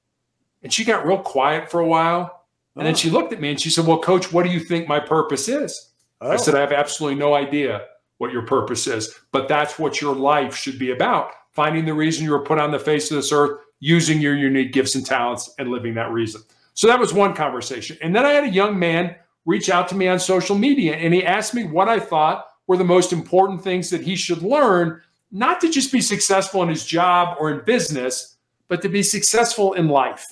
[0.65, 2.45] And she got real quiet for a while.
[2.75, 2.85] And oh.
[2.85, 4.99] then she looked at me and she said, Well, coach, what do you think my
[4.99, 5.93] purpose is?
[6.21, 6.33] Oh.
[6.33, 7.87] I said, I have absolutely no idea
[8.19, 12.23] what your purpose is, but that's what your life should be about finding the reason
[12.23, 15.55] you were put on the face of this earth, using your unique gifts and talents,
[15.59, 16.43] and living that reason.
[16.75, 17.97] So that was one conversation.
[18.03, 21.15] And then I had a young man reach out to me on social media and
[21.15, 25.01] he asked me what I thought were the most important things that he should learn,
[25.33, 28.37] not to just be successful in his job or in business,
[28.69, 30.27] but to be successful in life.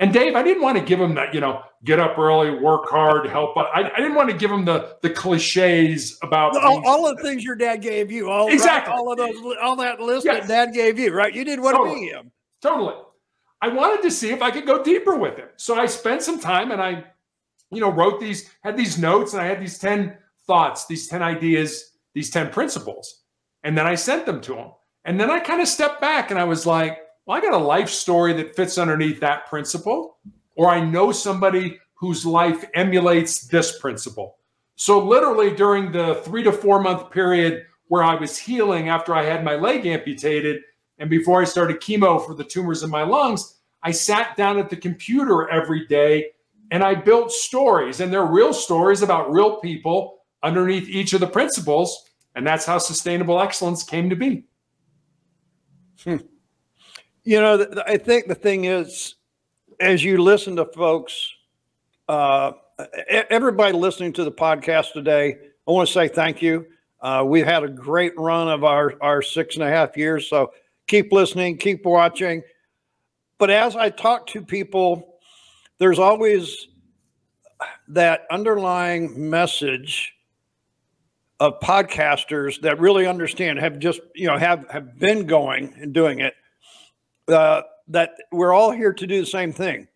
[0.00, 2.88] And Dave, I didn't want to give him that, you know, get up early, work
[2.90, 3.56] hard, help.
[3.56, 7.22] I, I didn't want to give him the the cliches about all, all of the
[7.22, 8.30] things your dad gave you.
[8.30, 10.46] All exactly, right, all of those, all that list yes.
[10.46, 11.14] that dad gave you.
[11.14, 11.94] Right, you didn't want totally.
[11.94, 12.32] to be him.
[12.60, 12.94] Totally.
[13.62, 16.38] I wanted to see if I could go deeper with him, so I spent some
[16.38, 17.04] time and I
[17.70, 21.22] you know, wrote these, had these notes, and I had these 10 thoughts, these 10
[21.22, 23.22] ideas, these 10 principles.
[23.64, 24.68] And then I sent them to him.
[25.04, 27.58] And then I kind of stepped back and I was like, well, I got a
[27.58, 30.18] life story that fits underneath that principle,
[30.56, 34.36] or I know somebody whose life emulates this principle.
[34.74, 39.22] So, literally, during the three to four month period where I was healing after I
[39.22, 40.60] had my leg amputated
[40.98, 44.70] and before I started chemo for the tumors in my lungs, I sat down at
[44.70, 46.30] the computer every day
[46.70, 51.26] and I built stories, and they're real stories about real people underneath each of the
[51.26, 52.10] principles.
[52.34, 54.44] And that's how sustainable excellence came to be.
[56.02, 56.16] Hmm.
[57.22, 59.14] You know, I think the thing is,
[59.80, 61.32] as you listen to folks,
[62.08, 62.52] uh,
[63.08, 65.36] everybody listening to the podcast today,
[65.66, 66.66] I want to say thank you.
[67.00, 70.28] Uh, we've had a great run of our, our six and a half years.
[70.28, 70.52] So
[70.86, 72.42] keep listening, keep watching.
[73.38, 75.18] But as I talk to people,
[75.78, 76.68] there's always
[77.88, 80.12] that underlying message
[81.38, 86.20] of podcasters that really understand have just you know have have been going and doing
[86.20, 86.34] it
[87.28, 89.86] uh, that we're all here to do the same thing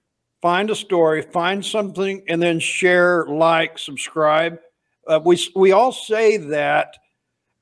[0.43, 4.59] find a story find something and then share like subscribe
[5.07, 6.97] uh, we we all say that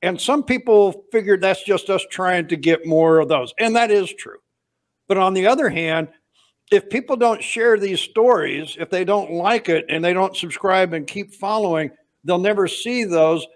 [0.02, 3.90] and some people figured that's just us trying to get more of those and that
[3.90, 4.38] is true
[5.06, 6.08] but on the other hand
[6.70, 10.92] if people don't share these stories, if they don't like it and they don't subscribe
[10.92, 11.90] and keep following,
[12.24, 13.46] they'll never see those.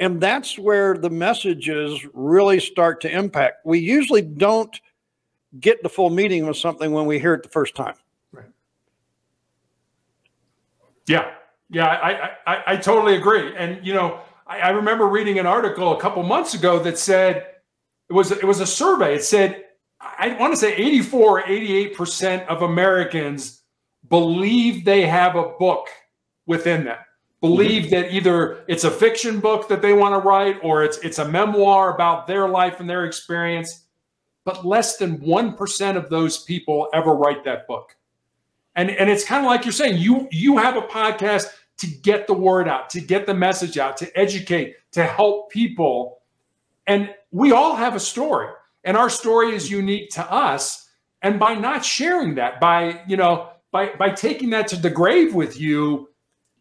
[0.00, 3.64] And that's where the messages really start to impact.
[3.64, 4.78] We usually don't
[5.60, 7.94] get the full meaning of something when we hear it the first time.
[8.32, 8.46] Right.
[11.06, 11.30] Yeah.
[11.70, 11.86] Yeah.
[11.86, 13.54] I, I, I totally agree.
[13.56, 17.46] And, you know, I, I remember reading an article a couple months ago that said
[18.08, 19.14] it was, it was a survey.
[19.14, 19.64] It said
[20.00, 23.62] I want to say 84 88% of Americans
[24.08, 25.88] believe they have a book
[26.46, 26.98] within them.
[27.40, 27.90] believe mm-hmm.
[27.90, 31.28] that either it's a fiction book that they want to write or it's it's a
[31.28, 33.86] memoir about their life and their experience
[34.44, 37.96] but less than 1% of those people ever write that book.
[38.76, 41.48] And and it's kind of like you're saying you you have a podcast
[41.78, 46.20] to get the word out to get the message out to educate to help people.
[46.86, 48.48] And we all have a story
[48.84, 50.88] and our story is unique to us.
[51.22, 55.34] And by not sharing that by you know by by taking that to the grave
[55.34, 56.08] with you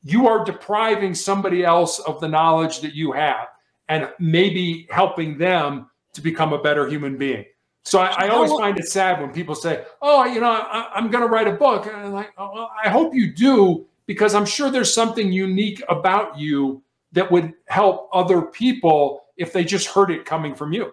[0.04, 3.48] you are depriving somebody else of the knowledge that you have
[3.90, 7.46] and maybe helping them to become a better human being.
[7.88, 11.10] So I, I always find it sad when people say, "Oh, you know, I, am
[11.10, 14.36] going to write a book," and I'm like, oh, well, "I hope you do," because
[14.36, 19.88] I'm sure there's something unique about you that would help other people if they just
[19.88, 20.92] heard it coming from you.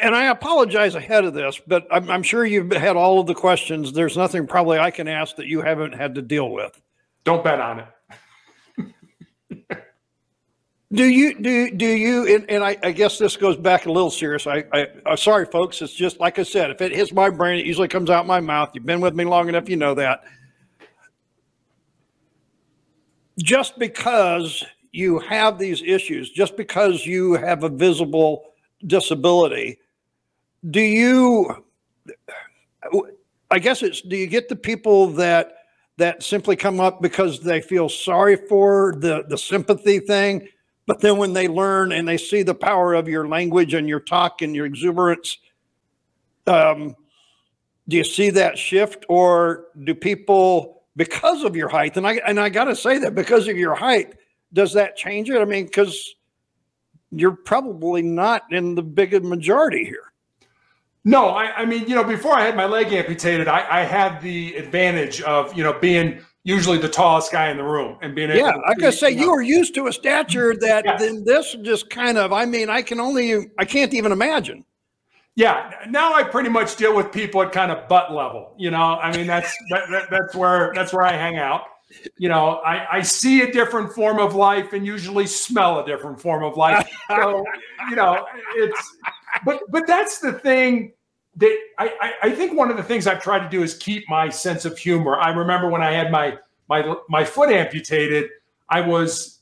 [0.00, 3.34] And I apologize ahead of this, but I'm, I'm sure you've had all of the
[3.34, 3.92] questions.
[3.92, 6.80] There's nothing probably I can ask that you haven't had to deal with.
[7.22, 7.86] Don't bet on it.
[10.92, 14.10] Do you do do you and, and I, I, guess this goes back a little
[14.10, 14.46] serious.
[14.46, 15.80] I, I I'm sorry, folks.
[15.82, 16.70] It's just like I said.
[16.70, 18.70] If it hits my brain, it usually comes out my mouth.
[18.74, 20.24] You've been with me long enough, you know that.
[23.38, 28.52] Just because you have these issues, just because you have a visible
[28.86, 29.78] disability,
[30.70, 31.64] do you?
[33.50, 35.54] I guess it's do you get the people that
[36.00, 40.48] that simply come up because they feel sorry for the, the sympathy thing.
[40.90, 44.00] But then when they learn and they see the power of your language and your
[44.00, 45.38] talk and your exuberance,
[46.48, 46.96] um,
[47.86, 52.40] do you see that shift or do people because of your height and i and
[52.40, 54.14] i got to say that because of your height
[54.52, 55.40] does that change it?
[55.40, 56.16] I mean because
[57.12, 60.12] you're probably not in the big majority here.
[61.04, 64.20] No, I, I, mean, you know, before I had my leg amputated, I, I, had
[64.20, 68.30] the advantage of, you know, being usually the tallest guy in the room and being
[68.30, 68.46] able.
[68.46, 71.00] yeah, I gotta say, you, were used to a stature that yes.
[71.00, 74.64] then this just kind of, I mean, I can only, I can't even imagine.
[75.36, 78.54] Yeah, now I pretty much deal with people at kind of butt level.
[78.58, 81.62] You know, I mean, that's that, that, that's where that's where I hang out.
[82.18, 86.20] You know, I, I see a different form of life and usually smell a different
[86.20, 86.88] form of life.
[87.10, 87.44] So,
[87.88, 88.24] you know,
[88.54, 88.96] it's
[89.44, 90.92] but but that's the thing
[91.40, 94.28] that I, I think one of the things I've tried to do is keep my
[94.28, 95.18] sense of humor.
[95.18, 98.30] I remember when I had my my my foot amputated,
[98.68, 99.40] I was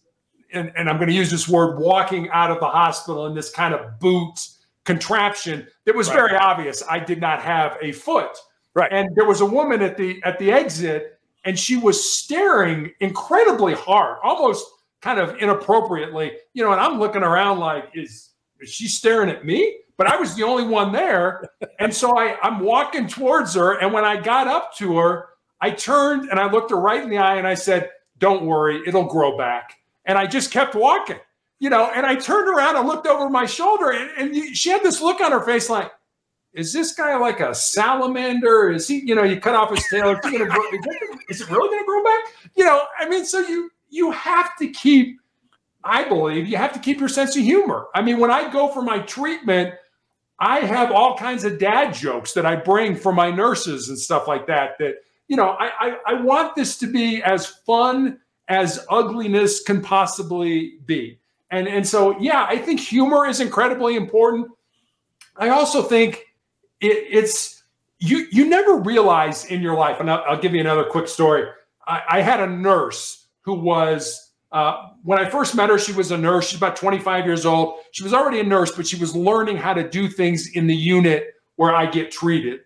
[0.53, 3.51] and, and I'm going to use this word walking out of the hospital in this
[3.51, 4.49] kind of boot
[4.85, 6.15] contraption that was right.
[6.15, 8.39] very obvious I did not have a foot.
[8.75, 8.91] Right.
[8.91, 13.75] And there was a woman at the at the exit and she was staring incredibly
[13.75, 14.67] hard, almost
[15.01, 18.31] kind of inappropriately, you know, and I'm looking around like is
[18.61, 19.79] is she staring at me?
[19.99, 21.43] But I was the only one there.
[21.81, 23.79] And so I, I'm walking towards her.
[23.81, 25.29] And when I got up to her,
[25.61, 28.81] I turned and I looked her right in the eye and I said, Don't worry,
[28.87, 29.75] it'll grow back.
[30.07, 31.19] And I just kept walking,
[31.59, 31.91] you know.
[31.95, 35.21] And I turned around and looked over my shoulder and, and she had this look
[35.21, 35.93] on her face like,
[36.55, 38.71] is this guy like a salamander?
[38.71, 40.11] Is he, you know, you cut off his tail?
[40.11, 42.25] Is, grow, is, it, is it really going to grow back?
[42.57, 45.21] You know, I mean, so you you have to keep
[45.85, 47.87] I believe you have to keep your sense of humor.
[47.95, 49.75] I mean, when I go for my treatment,
[50.39, 54.29] I have all kinds of dad jokes that I bring for my nurses and stuff
[54.29, 54.79] like that.
[54.79, 54.97] That,
[55.27, 60.79] you know, I, I, I want this to be as fun as ugliness can possibly
[60.87, 61.19] be.
[61.51, 64.49] And, and so, yeah, I think humor is incredibly important.
[65.37, 66.25] I also think
[66.81, 67.63] it, it's,
[67.99, 71.49] you, you never realize in your life, and I'll, I'll give you another quick story.
[71.87, 76.11] I, I had a nurse who was uh, when I first met her, she was
[76.11, 76.49] a nurse.
[76.49, 77.81] She's about 25 years old.
[77.93, 80.75] She was already a nurse, but she was learning how to do things in the
[80.75, 82.61] unit where I get treated.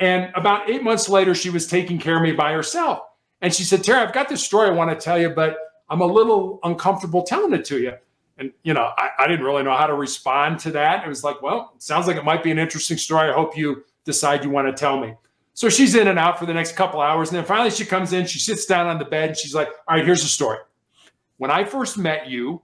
[0.00, 3.00] And about eight months later, she was taking care of me by herself.
[3.40, 5.56] And she said, Terry, I've got this story I want to tell you, but
[5.88, 7.92] I'm a little uncomfortable telling it to you.
[8.38, 11.04] And, you know, I, I didn't really know how to respond to that.
[11.04, 13.30] It was like, well, sounds like it might be an interesting story.
[13.30, 15.14] I hope you decide you want to tell me.
[15.54, 17.30] So she's in and out for the next couple hours.
[17.30, 19.68] And then finally she comes in, she sits down on the bed, and she's like,
[19.88, 20.58] all right, here's the story
[21.38, 22.62] when I first met you,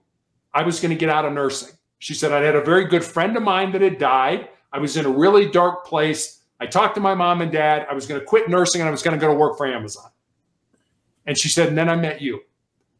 [0.53, 1.75] I was going to get out of nursing.
[1.99, 4.49] She said, I had a very good friend of mine that had died.
[4.71, 6.43] I was in a really dark place.
[6.59, 7.87] I talked to my mom and dad.
[7.89, 9.65] I was going to quit nursing and I was going to go to work for
[9.65, 10.09] Amazon.
[11.25, 12.41] And she said, and then I met you.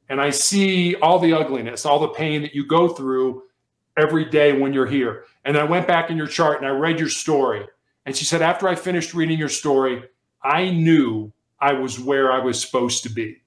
[0.09, 3.43] And I see all the ugliness, all the pain that you go through
[3.97, 5.25] every day when you're here.
[5.45, 7.65] And I went back in your chart and I read your story.
[8.05, 10.03] And she said, after I finished reading your story,
[10.43, 13.41] I knew I was where I was supposed to be.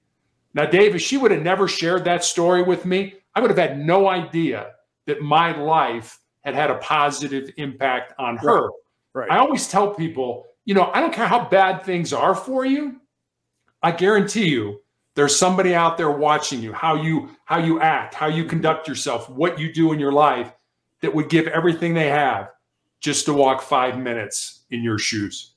[0.53, 3.59] Now, Dave, if she would have never shared that story with me, I would have
[3.59, 4.71] had no idea
[5.05, 8.67] that my life had had a positive impact on her.
[8.67, 8.71] Right.
[9.13, 9.31] right.
[9.31, 12.99] I always tell people, you know, I don't care how bad things are for you.
[13.81, 14.81] I guarantee you,
[15.19, 18.51] There's somebody out there watching you, how you how you act, how you mm-hmm.
[18.51, 20.53] conduct yourself, what you do in your life
[21.01, 22.51] that would give everything they have
[23.01, 25.48] just to walk 5 minutes in your shoes.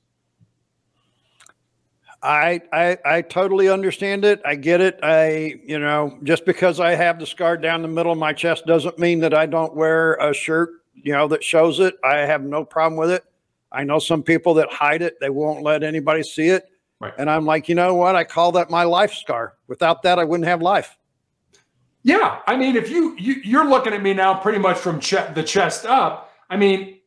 [2.23, 4.41] I, I I totally understand it.
[4.45, 5.01] I get it.
[5.03, 8.65] I you know just because I have the scar down the middle of my chest
[8.67, 11.97] doesn't mean that I don't wear a shirt you know that shows it.
[12.05, 13.25] I have no problem with it.
[13.71, 15.19] I know some people that hide it.
[15.21, 16.69] They won't let anybody see it.
[17.01, 17.15] Right.
[17.19, 18.15] And I'm like, you know what?
[18.15, 19.55] I call that my life scar.
[19.67, 20.97] Without that, I wouldn't have life.
[22.05, 25.45] Yeah, I mean, if you, you you're looking at me now, pretty much from the
[25.47, 26.33] chest up.
[26.51, 26.99] I mean,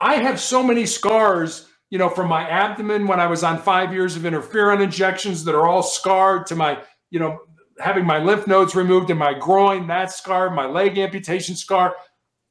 [0.00, 3.92] I have so many scars you know, from my abdomen when I was on five
[3.92, 6.78] years of interferon injections that are all scarred to my,
[7.10, 7.40] you know,
[7.78, 11.94] having my lymph nodes removed in my groin, that scar, my leg amputation scar.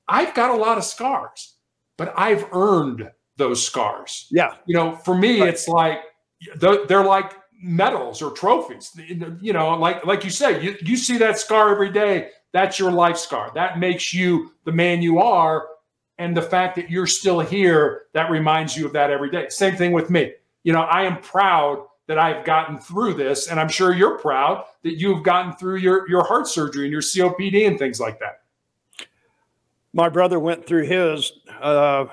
[0.08, 1.56] I've got a lot of scars,
[1.98, 4.28] but I've earned those scars.
[4.32, 4.56] Yeah.
[4.66, 5.50] You know, for me, right.
[5.50, 6.00] it's like
[6.60, 8.92] they're like medals or trophies.
[9.42, 12.30] You know, like like you say, you, you see that scar every day.
[12.54, 13.52] That's your life scar.
[13.54, 15.68] That makes you the man you are
[16.20, 19.48] and the fact that you're still here that reminds you of that every day.
[19.50, 20.34] Same thing with me.
[20.64, 24.66] You know i am proud that i've gotten through this and i'm sure you're proud
[24.84, 28.42] that you've gotten through your your heart surgery and your copd and things like that.
[29.94, 32.06] My brother went through his uh,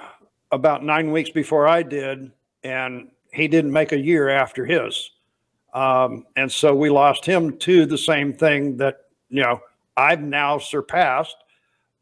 [0.52, 2.30] about nine weeks before i did
[2.62, 5.10] and he didn't make a year after his.
[5.74, 9.60] Um, and so we lost him to the same thing that you know
[9.96, 11.36] i've now surpassed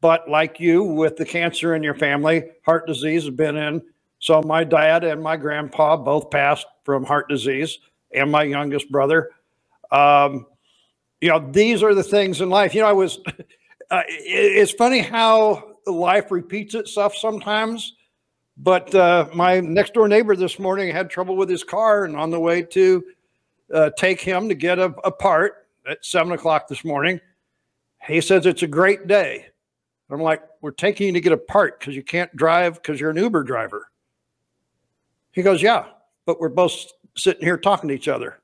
[0.03, 3.81] but like you, with the cancer in your family, heart disease has been in.
[4.19, 7.79] So my dad and my grandpa both passed from heart disease,
[8.15, 9.31] and my youngest brother.
[9.91, 10.47] Um,
[11.21, 12.75] you know, these are the things in life.
[12.75, 13.19] You know, I was.
[13.91, 17.95] Uh, it, it's funny how life repeats itself sometimes.
[18.57, 22.31] But uh, my next door neighbor this morning had trouble with his car, and on
[22.31, 23.05] the way to
[23.75, 27.21] uh, take him to get a, a part at seven o'clock this morning,
[28.07, 29.49] he says it's a great day.
[30.13, 33.11] I'm like, we're taking you to get a part because you can't drive because you're
[33.11, 33.91] an Uber driver.
[35.33, 35.87] He goes, yeah,
[36.27, 38.41] but we're both sitting here talking to each other.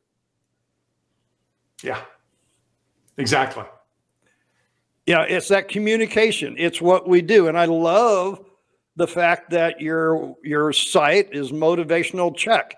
[1.82, 2.00] Yeah,
[3.16, 3.64] exactly.
[5.06, 6.54] Yeah, it's that communication.
[6.58, 7.48] It's what we do.
[7.48, 8.44] And I love
[8.96, 12.74] the fact that your your site is motivational check.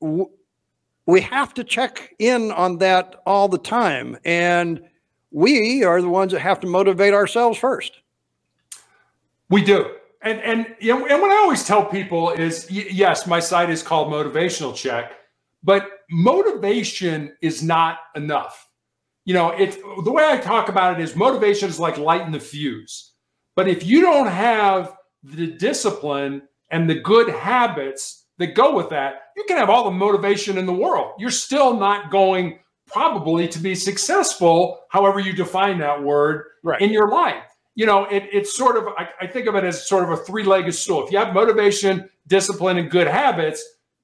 [0.00, 4.18] We have to check in on that all the time.
[4.24, 4.80] And
[5.36, 8.00] we are the ones that have to motivate ourselves first.
[9.50, 9.90] We do.
[10.22, 13.82] And and you know, and what I always tell people is yes, my site is
[13.82, 15.12] called Motivational Check,
[15.62, 18.66] but motivation is not enough.
[19.26, 22.40] You know, it's the way I talk about it is motivation is like lighting the
[22.40, 23.12] fuse.
[23.56, 29.32] But if you don't have the discipline and the good habits that go with that,
[29.36, 31.12] you can have all the motivation in the world.
[31.18, 36.80] You're still not going probably to be successful, however you define that word, right.
[36.80, 37.42] in your life.
[37.74, 40.16] You know, it, it's sort of, I, I think of it as sort of a
[40.16, 41.04] three legged stool.
[41.04, 43.62] If you have motivation, discipline, and good habits,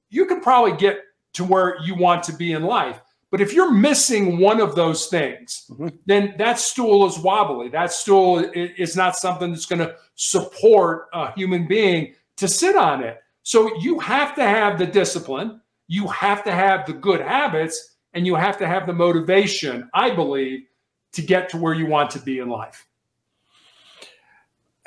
[0.09, 0.99] you can probably get
[1.33, 3.01] to where you want to be in life.
[3.31, 5.87] But if you're missing one of those things, mm-hmm.
[6.05, 7.67] then that stool is wobbly.
[7.69, 13.03] That stool is not something that's going to support a human being to sit on
[13.03, 13.17] it.
[13.41, 18.25] So you have to have the discipline, you have to have the good habits, and
[18.25, 20.67] you have to have the motivation, I believe,
[21.13, 22.87] to get to where you want to be in life.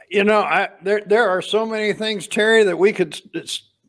[0.09, 3.21] You know, I, there there are so many things, Terry, that we could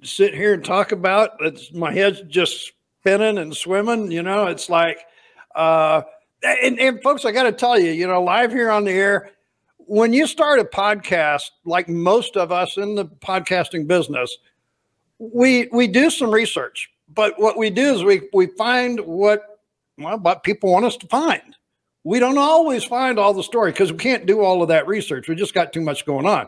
[0.03, 1.31] sit here and talk about.
[1.39, 4.11] It's, my head's just spinning and swimming.
[4.11, 4.99] You know, it's like,
[5.55, 6.01] uh,
[6.43, 9.31] and, and folks, I got to tell you, you know, live here on the air,
[9.77, 14.35] when you start a podcast, like most of us in the podcasting business,
[15.19, 19.59] we we do some research but what we do is we we find what
[19.97, 21.55] well, what people want us to find.
[22.03, 25.27] We don't always find all the story because we can't do all of that research.
[25.27, 26.47] We just got too much going on.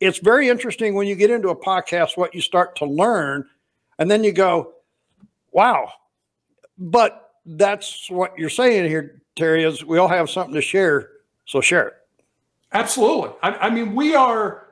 [0.00, 3.46] It's very interesting when you get into a podcast what you start to learn,
[3.98, 4.74] and then you go,
[5.52, 5.90] "Wow!"
[6.76, 9.64] But that's what you're saying here, Terry.
[9.64, 11.10] Is we all have something to share,
[11.46, 11.94] so share it.
[12.72, 13.30] Absolutely.
[13.42, 14.66] I, I mean, we are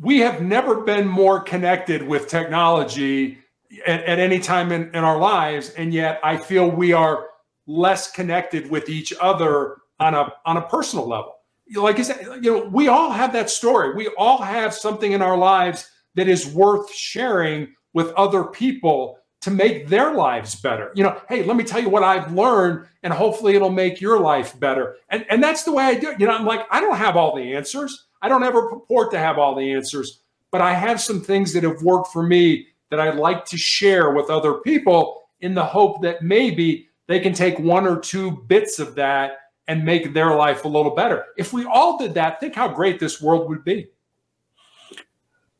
[0.00, 3.38] we have never been more connected with technology
[3.86, 7.26] at, at any time in, in our lives, and yet I feel we are
[7.66, 11.34] less connected with each other on a on a personal level.
[11.74, 13.94] Like I said, you know, we all have that story.
[13.94, 19.50] We all have something in our lives that is worth sharing with other people to
[19.50, 20.92] make their lives better.
[20.94, 24.20] You know, hey, let me tell you what I've learned, and hopefully it'll make your
[24.20, 24.96] life better.
[25.08, 26.20] And and that's the way I do it.
[26.20, 28.06] You know, I'm like, I don't have all the answers.
[28.22, 30.20] I don't ever purport to have all the answers,
[30.50, 34.12] but I have some things that have worked for me that I'd like to share
[34.12, 38.78] with other people in the hope that maybe they can take one or two bits
[38.78, 41.26] of that and make their life a little better.
[41.36, 43.88] If we all did that, think how great this world would be.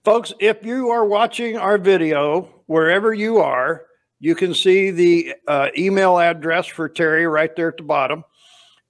[0.05, 3.87] Folks, if you are watching our video, wherever you are,
[4.21, 8.25] you can see the uh, email address for Terry right there at the bottom.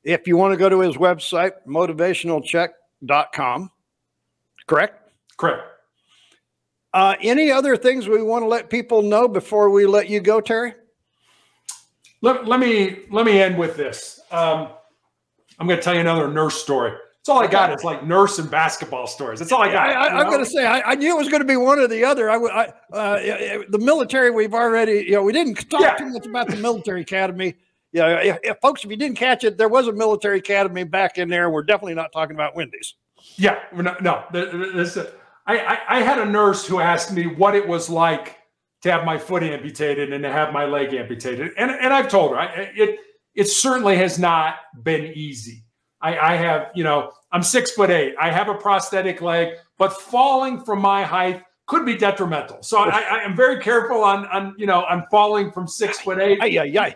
[0.04, 3.70] If you want to go to his website, motivationalcheck.com,
[4.66, 5.10] correct?
[5.36, 5.75] Correct.
[6.92, 10.40] Uh, any other things we want to let people know before we let you go,
[10.40, 10.72] Terry?
[12.22, 14.20] Let, let me let me end with this.
[14.30, 14.68] Um,
[15.58, 16.92] I'm going to tell you another nurse story.
[17.26, 17.72] That's all I got.
[17.72, 19.40] It's like nurse and basketball stories.
[19.40, 19.88] That's all I got.
[19.88, 21.88] I, am going to say I, I, knew it was going to be one or
[21.88, 22.30] the other.
[22.30, 24.30] I, I uh, the military.
[24.30, 25.96] We've already, you know, we didn't talk yeah.
[25.96, 27.56] too much about the military academy.
[27.92, 31.18] Yeah, if, if, folks, if you didn't catch it, there was a military academy back
[31.18, 31.50] in there.
[31.50, 32.94] We're definitely not talking about Wendy's.
[33.36, 34.24] Yeah, no, no.
[34.32, 34.96] This,
[35.46, 38.36] I, I, I had a nurse who asked me what it was like
[38.82, 42.32] to have my foot amputated and to have my leg amputated, and and I've told
[42.32, 43.00] her I, it
[43.34, 45.62] it certainly has not been easy.
[46.00, 48.14] I, I have, you know, I'm six foot eight.
[48.20, 52.62] I have a prosthetic leg, but falling from my height could be detrimental.
[52.62, 56.18] So I, I am very careful on, on, you know, I'm falling from six foot
[56.18, 56.38] eight.
[56.42, 56.64] Yeah, yeah.
[56.86, 56.94] Yeah,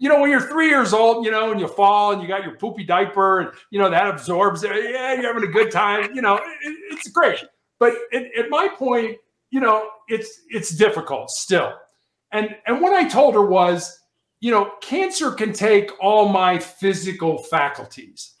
[0.00, 2.44] you know, when you're three years old, you know, and you fall and you got
[2.44, 4.64] your poopy diaper, and you know that absorbs.
[4.64, 4.72] it.
[4.74, 6.14] Yeah, you're having a good time.
[6.14, 7.44] You know, it, it's great.
[7.78, 9.18] But at, at my point,
[9.50, 11.74] you know, it's it's difficult still.
[12.32, 14.00] And and what I told her was,
[14.40, 18.34] you know, cancer can take all my physical faculties,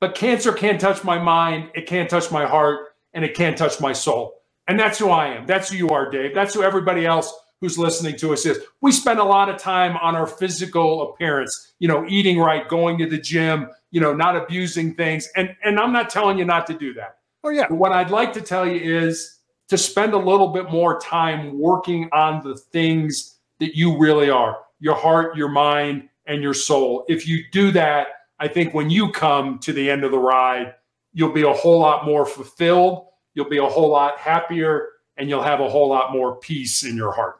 [0.00, 3.80] but cancer can't touch my mind, it can't touch my heart, and it can't touch
[3.80, 4.34] my soul.
[4.68, 5.46] And that's who I am.
[5.46, 6.34] That's who you are, Dave.
[6.34, 8.58] That's who everybody else who's listening to us is.
[8.80, 12.98] We spend a lot of time on our physical appearance, you know, eating right, going
[12.98, 15.28] to the gym, you know, not abusing things.
[15.36, 17.18] And and I'm not telling you not to do that.
[17.44, 17.66] Oh yeah.
[17.68, 19.38] But what I'd like to tell you is
[19.68, 24.58] to spend a little bit more time working on the things that you really are
[24.80, 27.04] your heart, your mind, and your soul.
[27.08, 30.74] If you do that, I think when you come to the end of the ride,
[31.12, 35.42] you'll be a whole lot more fulfilled, you'll be a whole lot happier, and you'll
[35.42, 37.37] have a whole lot more peace in your heart.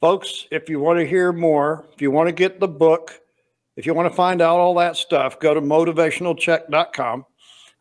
[0.00, 3.20] Folks, if you want to hear more, if you want to get the book,
[3.76, 7.26] if you want to find out all that stuff, go to motivationalcheck.com.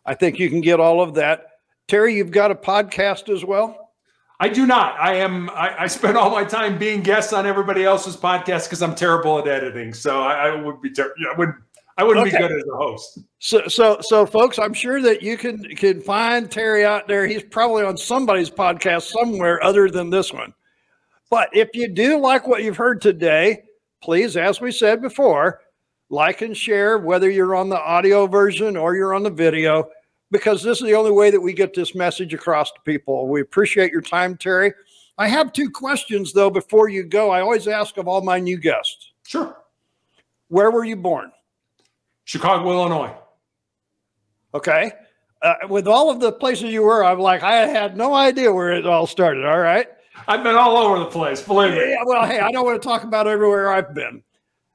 [0.06, 1.46] I think you can get all of that.
[1.88, 3.92] Terry, you've got a podcast as well?
[4.42, 5.00] I do not.
[5.00, 5.50] I am.
[5.52, 9.40] I, I spend all my time being guests on everybody else's podcast because I'm terrible
[9.40, 9.94] at editing.
[9.94, 10.92] So I, I would be.
[10.92, 11.54] Ter- I would.
[11.98, 12.38] I wouldn't okay.
[12.38, 13.20] be good as a host.
[13.40, 17.28] So, so, so, folks, I'm sure that you can can find Terry out there.
[17.28, 20.54] He's probably on somebody's podcast somewhere other than this one.
[21.30, 23.64] But if you do like what you've heard today,
[24.02, 25.62] please, as we said before,
[26.10, 29.90] like and share whether you're on the audio version or you're on the video
[30.32, 33.28] because this is the only way that we get this message across to people.
[33.28, 34.74] We appreciate your time, Terry.
[35.18, 37.30] I have two questions, though, before you go.
[37.30, 39.12] I always ask of all my new guests.
[39.28, 39.58] Sure.
[40.48, 41.32] Where were you born?
[42.26, 43.14] Chicago, Illinois.
[44.54, 44.92] Okay.
[45.42, 48.72] Uh, with all of the places you were, I'm like, I had no idea where
[48.72, 49.46] it all started.
[49.46, 49.88] All right.
[50.28, 51.92] I've been all over the place, believe me.
[51.92, 54.24] Yeah, well, hey, I don't want to talk about everywhere I've been.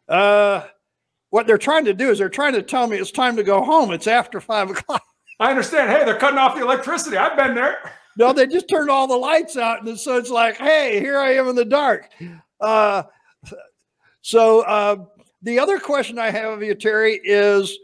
[0.08, 0.66] Uh,
[1.30, 3.62] what they're trying to do is they're trying to tell me it's time to go
[3.62, 3.92] home.
[3.92, 5.02] It's after five o'clock.
[5.40, 5.90] I understand.
[5.90, 7.16] Hey, they're cutting off the electricity.
[7.16, 7.92] I've been there.
[8.16, 11.34] No, they just turned all the lights out, and so it's like, hey, here I
[11.34, 12.08] am in the dark.
[12.60, 13.02] Uh,
[14.22, 15.04] so uh,
[15.42, 17.76] the other question I have of you, Terry, is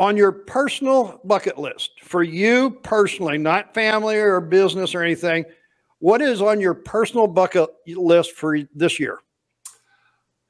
[0.00, 5.44] on your personal bucket list for you personally, not family or business or anything.
[5.98, 9.18] What is on your personal bucket list for this year?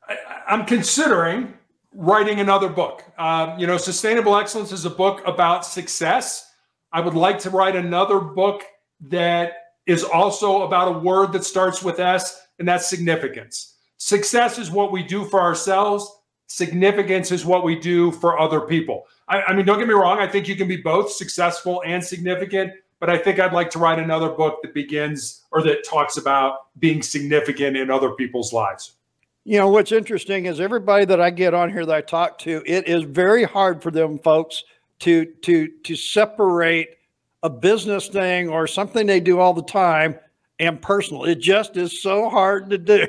[0.08, 1.52] I, I'm considering
[1.92, 3.02] writing another book.
[3.18, 6.48] Um, you know, Sustainable Excellence is a book about success.
[6.92, 8.62] I would like to write another book
[9.08, 13.74] that is also about a word that starts with S, and that's significance.
[13.96, 16.08] Success is what we do for ourselves,
[16.46, 19.06] significance is what we do for other people.
[19.30, 22.04] I, I mean, don't get me wrong, I think you can be both successful and
[22.04, 22.72] significant.
[22.98, 26.66] But I think I'd like to write another book that begins or that talks about
[26.78, 28.96] being significant in other people's lives.
[29.44, 32.62] You know, what's interesting is everybody that I get on here that I talk to,
[32.66, 34.64] it is very hard for them folks
[35.00, 36.98] to to to separate
[37.42, 40.18] a business thing or something they do all the time
[40.58, 41.24] and personal.
[41.24, 43.06] It just is so hard to do.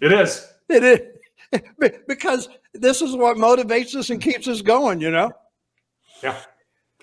[0.00, 0.50] it is.
[0.70, 5.32] It is because this is what motivates us and keeps us going, you know?
[6.22, 6.36] Yeah.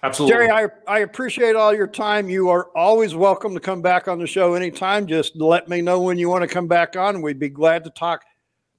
[0.04, 0.34] Absolutely.
[0.34, 2.30] Jerry, I, I appreciate all your time.
[2.30, 5.08] You are always welcome to come back on the show anytime.
[5.08, 7.22] Just let me know when you want to come back on.
[7.22, 8.24] We'd be glad to talk.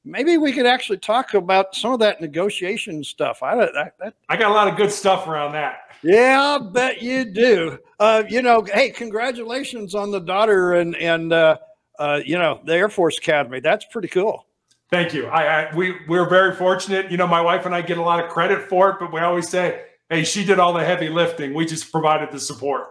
[0.05, 3.43] Maybe we could actually talk about some of that negotiation stuff.
[3.43, 5.80] I, that, that, I got a lot of good stuff around that.
[6.03, 7.78] Yeah, I bet you do.
[7.99, 11.59] Uh, you know, hey, congratulations on the daughter and and uh,
[11.99, 13.59] uh, you know, the Air Force Academy.
[13.59, 14.47] That's pretty cool.
[14.91, 15.26] Thank you.
[15.26, 17.11] I, I we we're very fortunate.
[17.11, 19.20] You know, my wife and I get a lot of credit for it, but we
[19.20, 21.53] always say, "Hey, she did all the heavy lifting.
[21.53, 22.89] We just provided the support."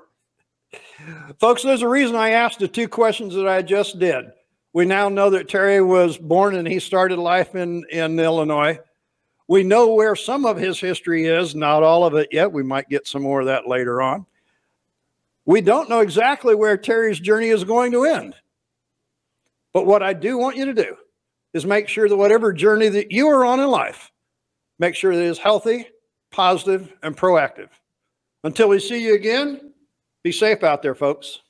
[1.39, 4.25] Folks, there's a reason I asked the two questions that I just did.
[4.73, 8.79] We now know that Terry was born and he started life in, in Illinois.
[9.47, 12.51] We know where some of his history is, not all of it yet.
[12.51, 14.25] We might get some more of that later on.
[15.45, 18.35] We don't know exactly where Terry's journey is going to end.
[19.71, 20.97] But what I do want you to do
[21.57, 24.11] is make sure that whatever journey that you are on in life,
[24.77, 25.87] make sure that it is healthy,
[26.31, 27.69] positive, and proactive.
[28.43, 29.73] Until we see you again,
[30.23, 31.41] be safe out there, folks.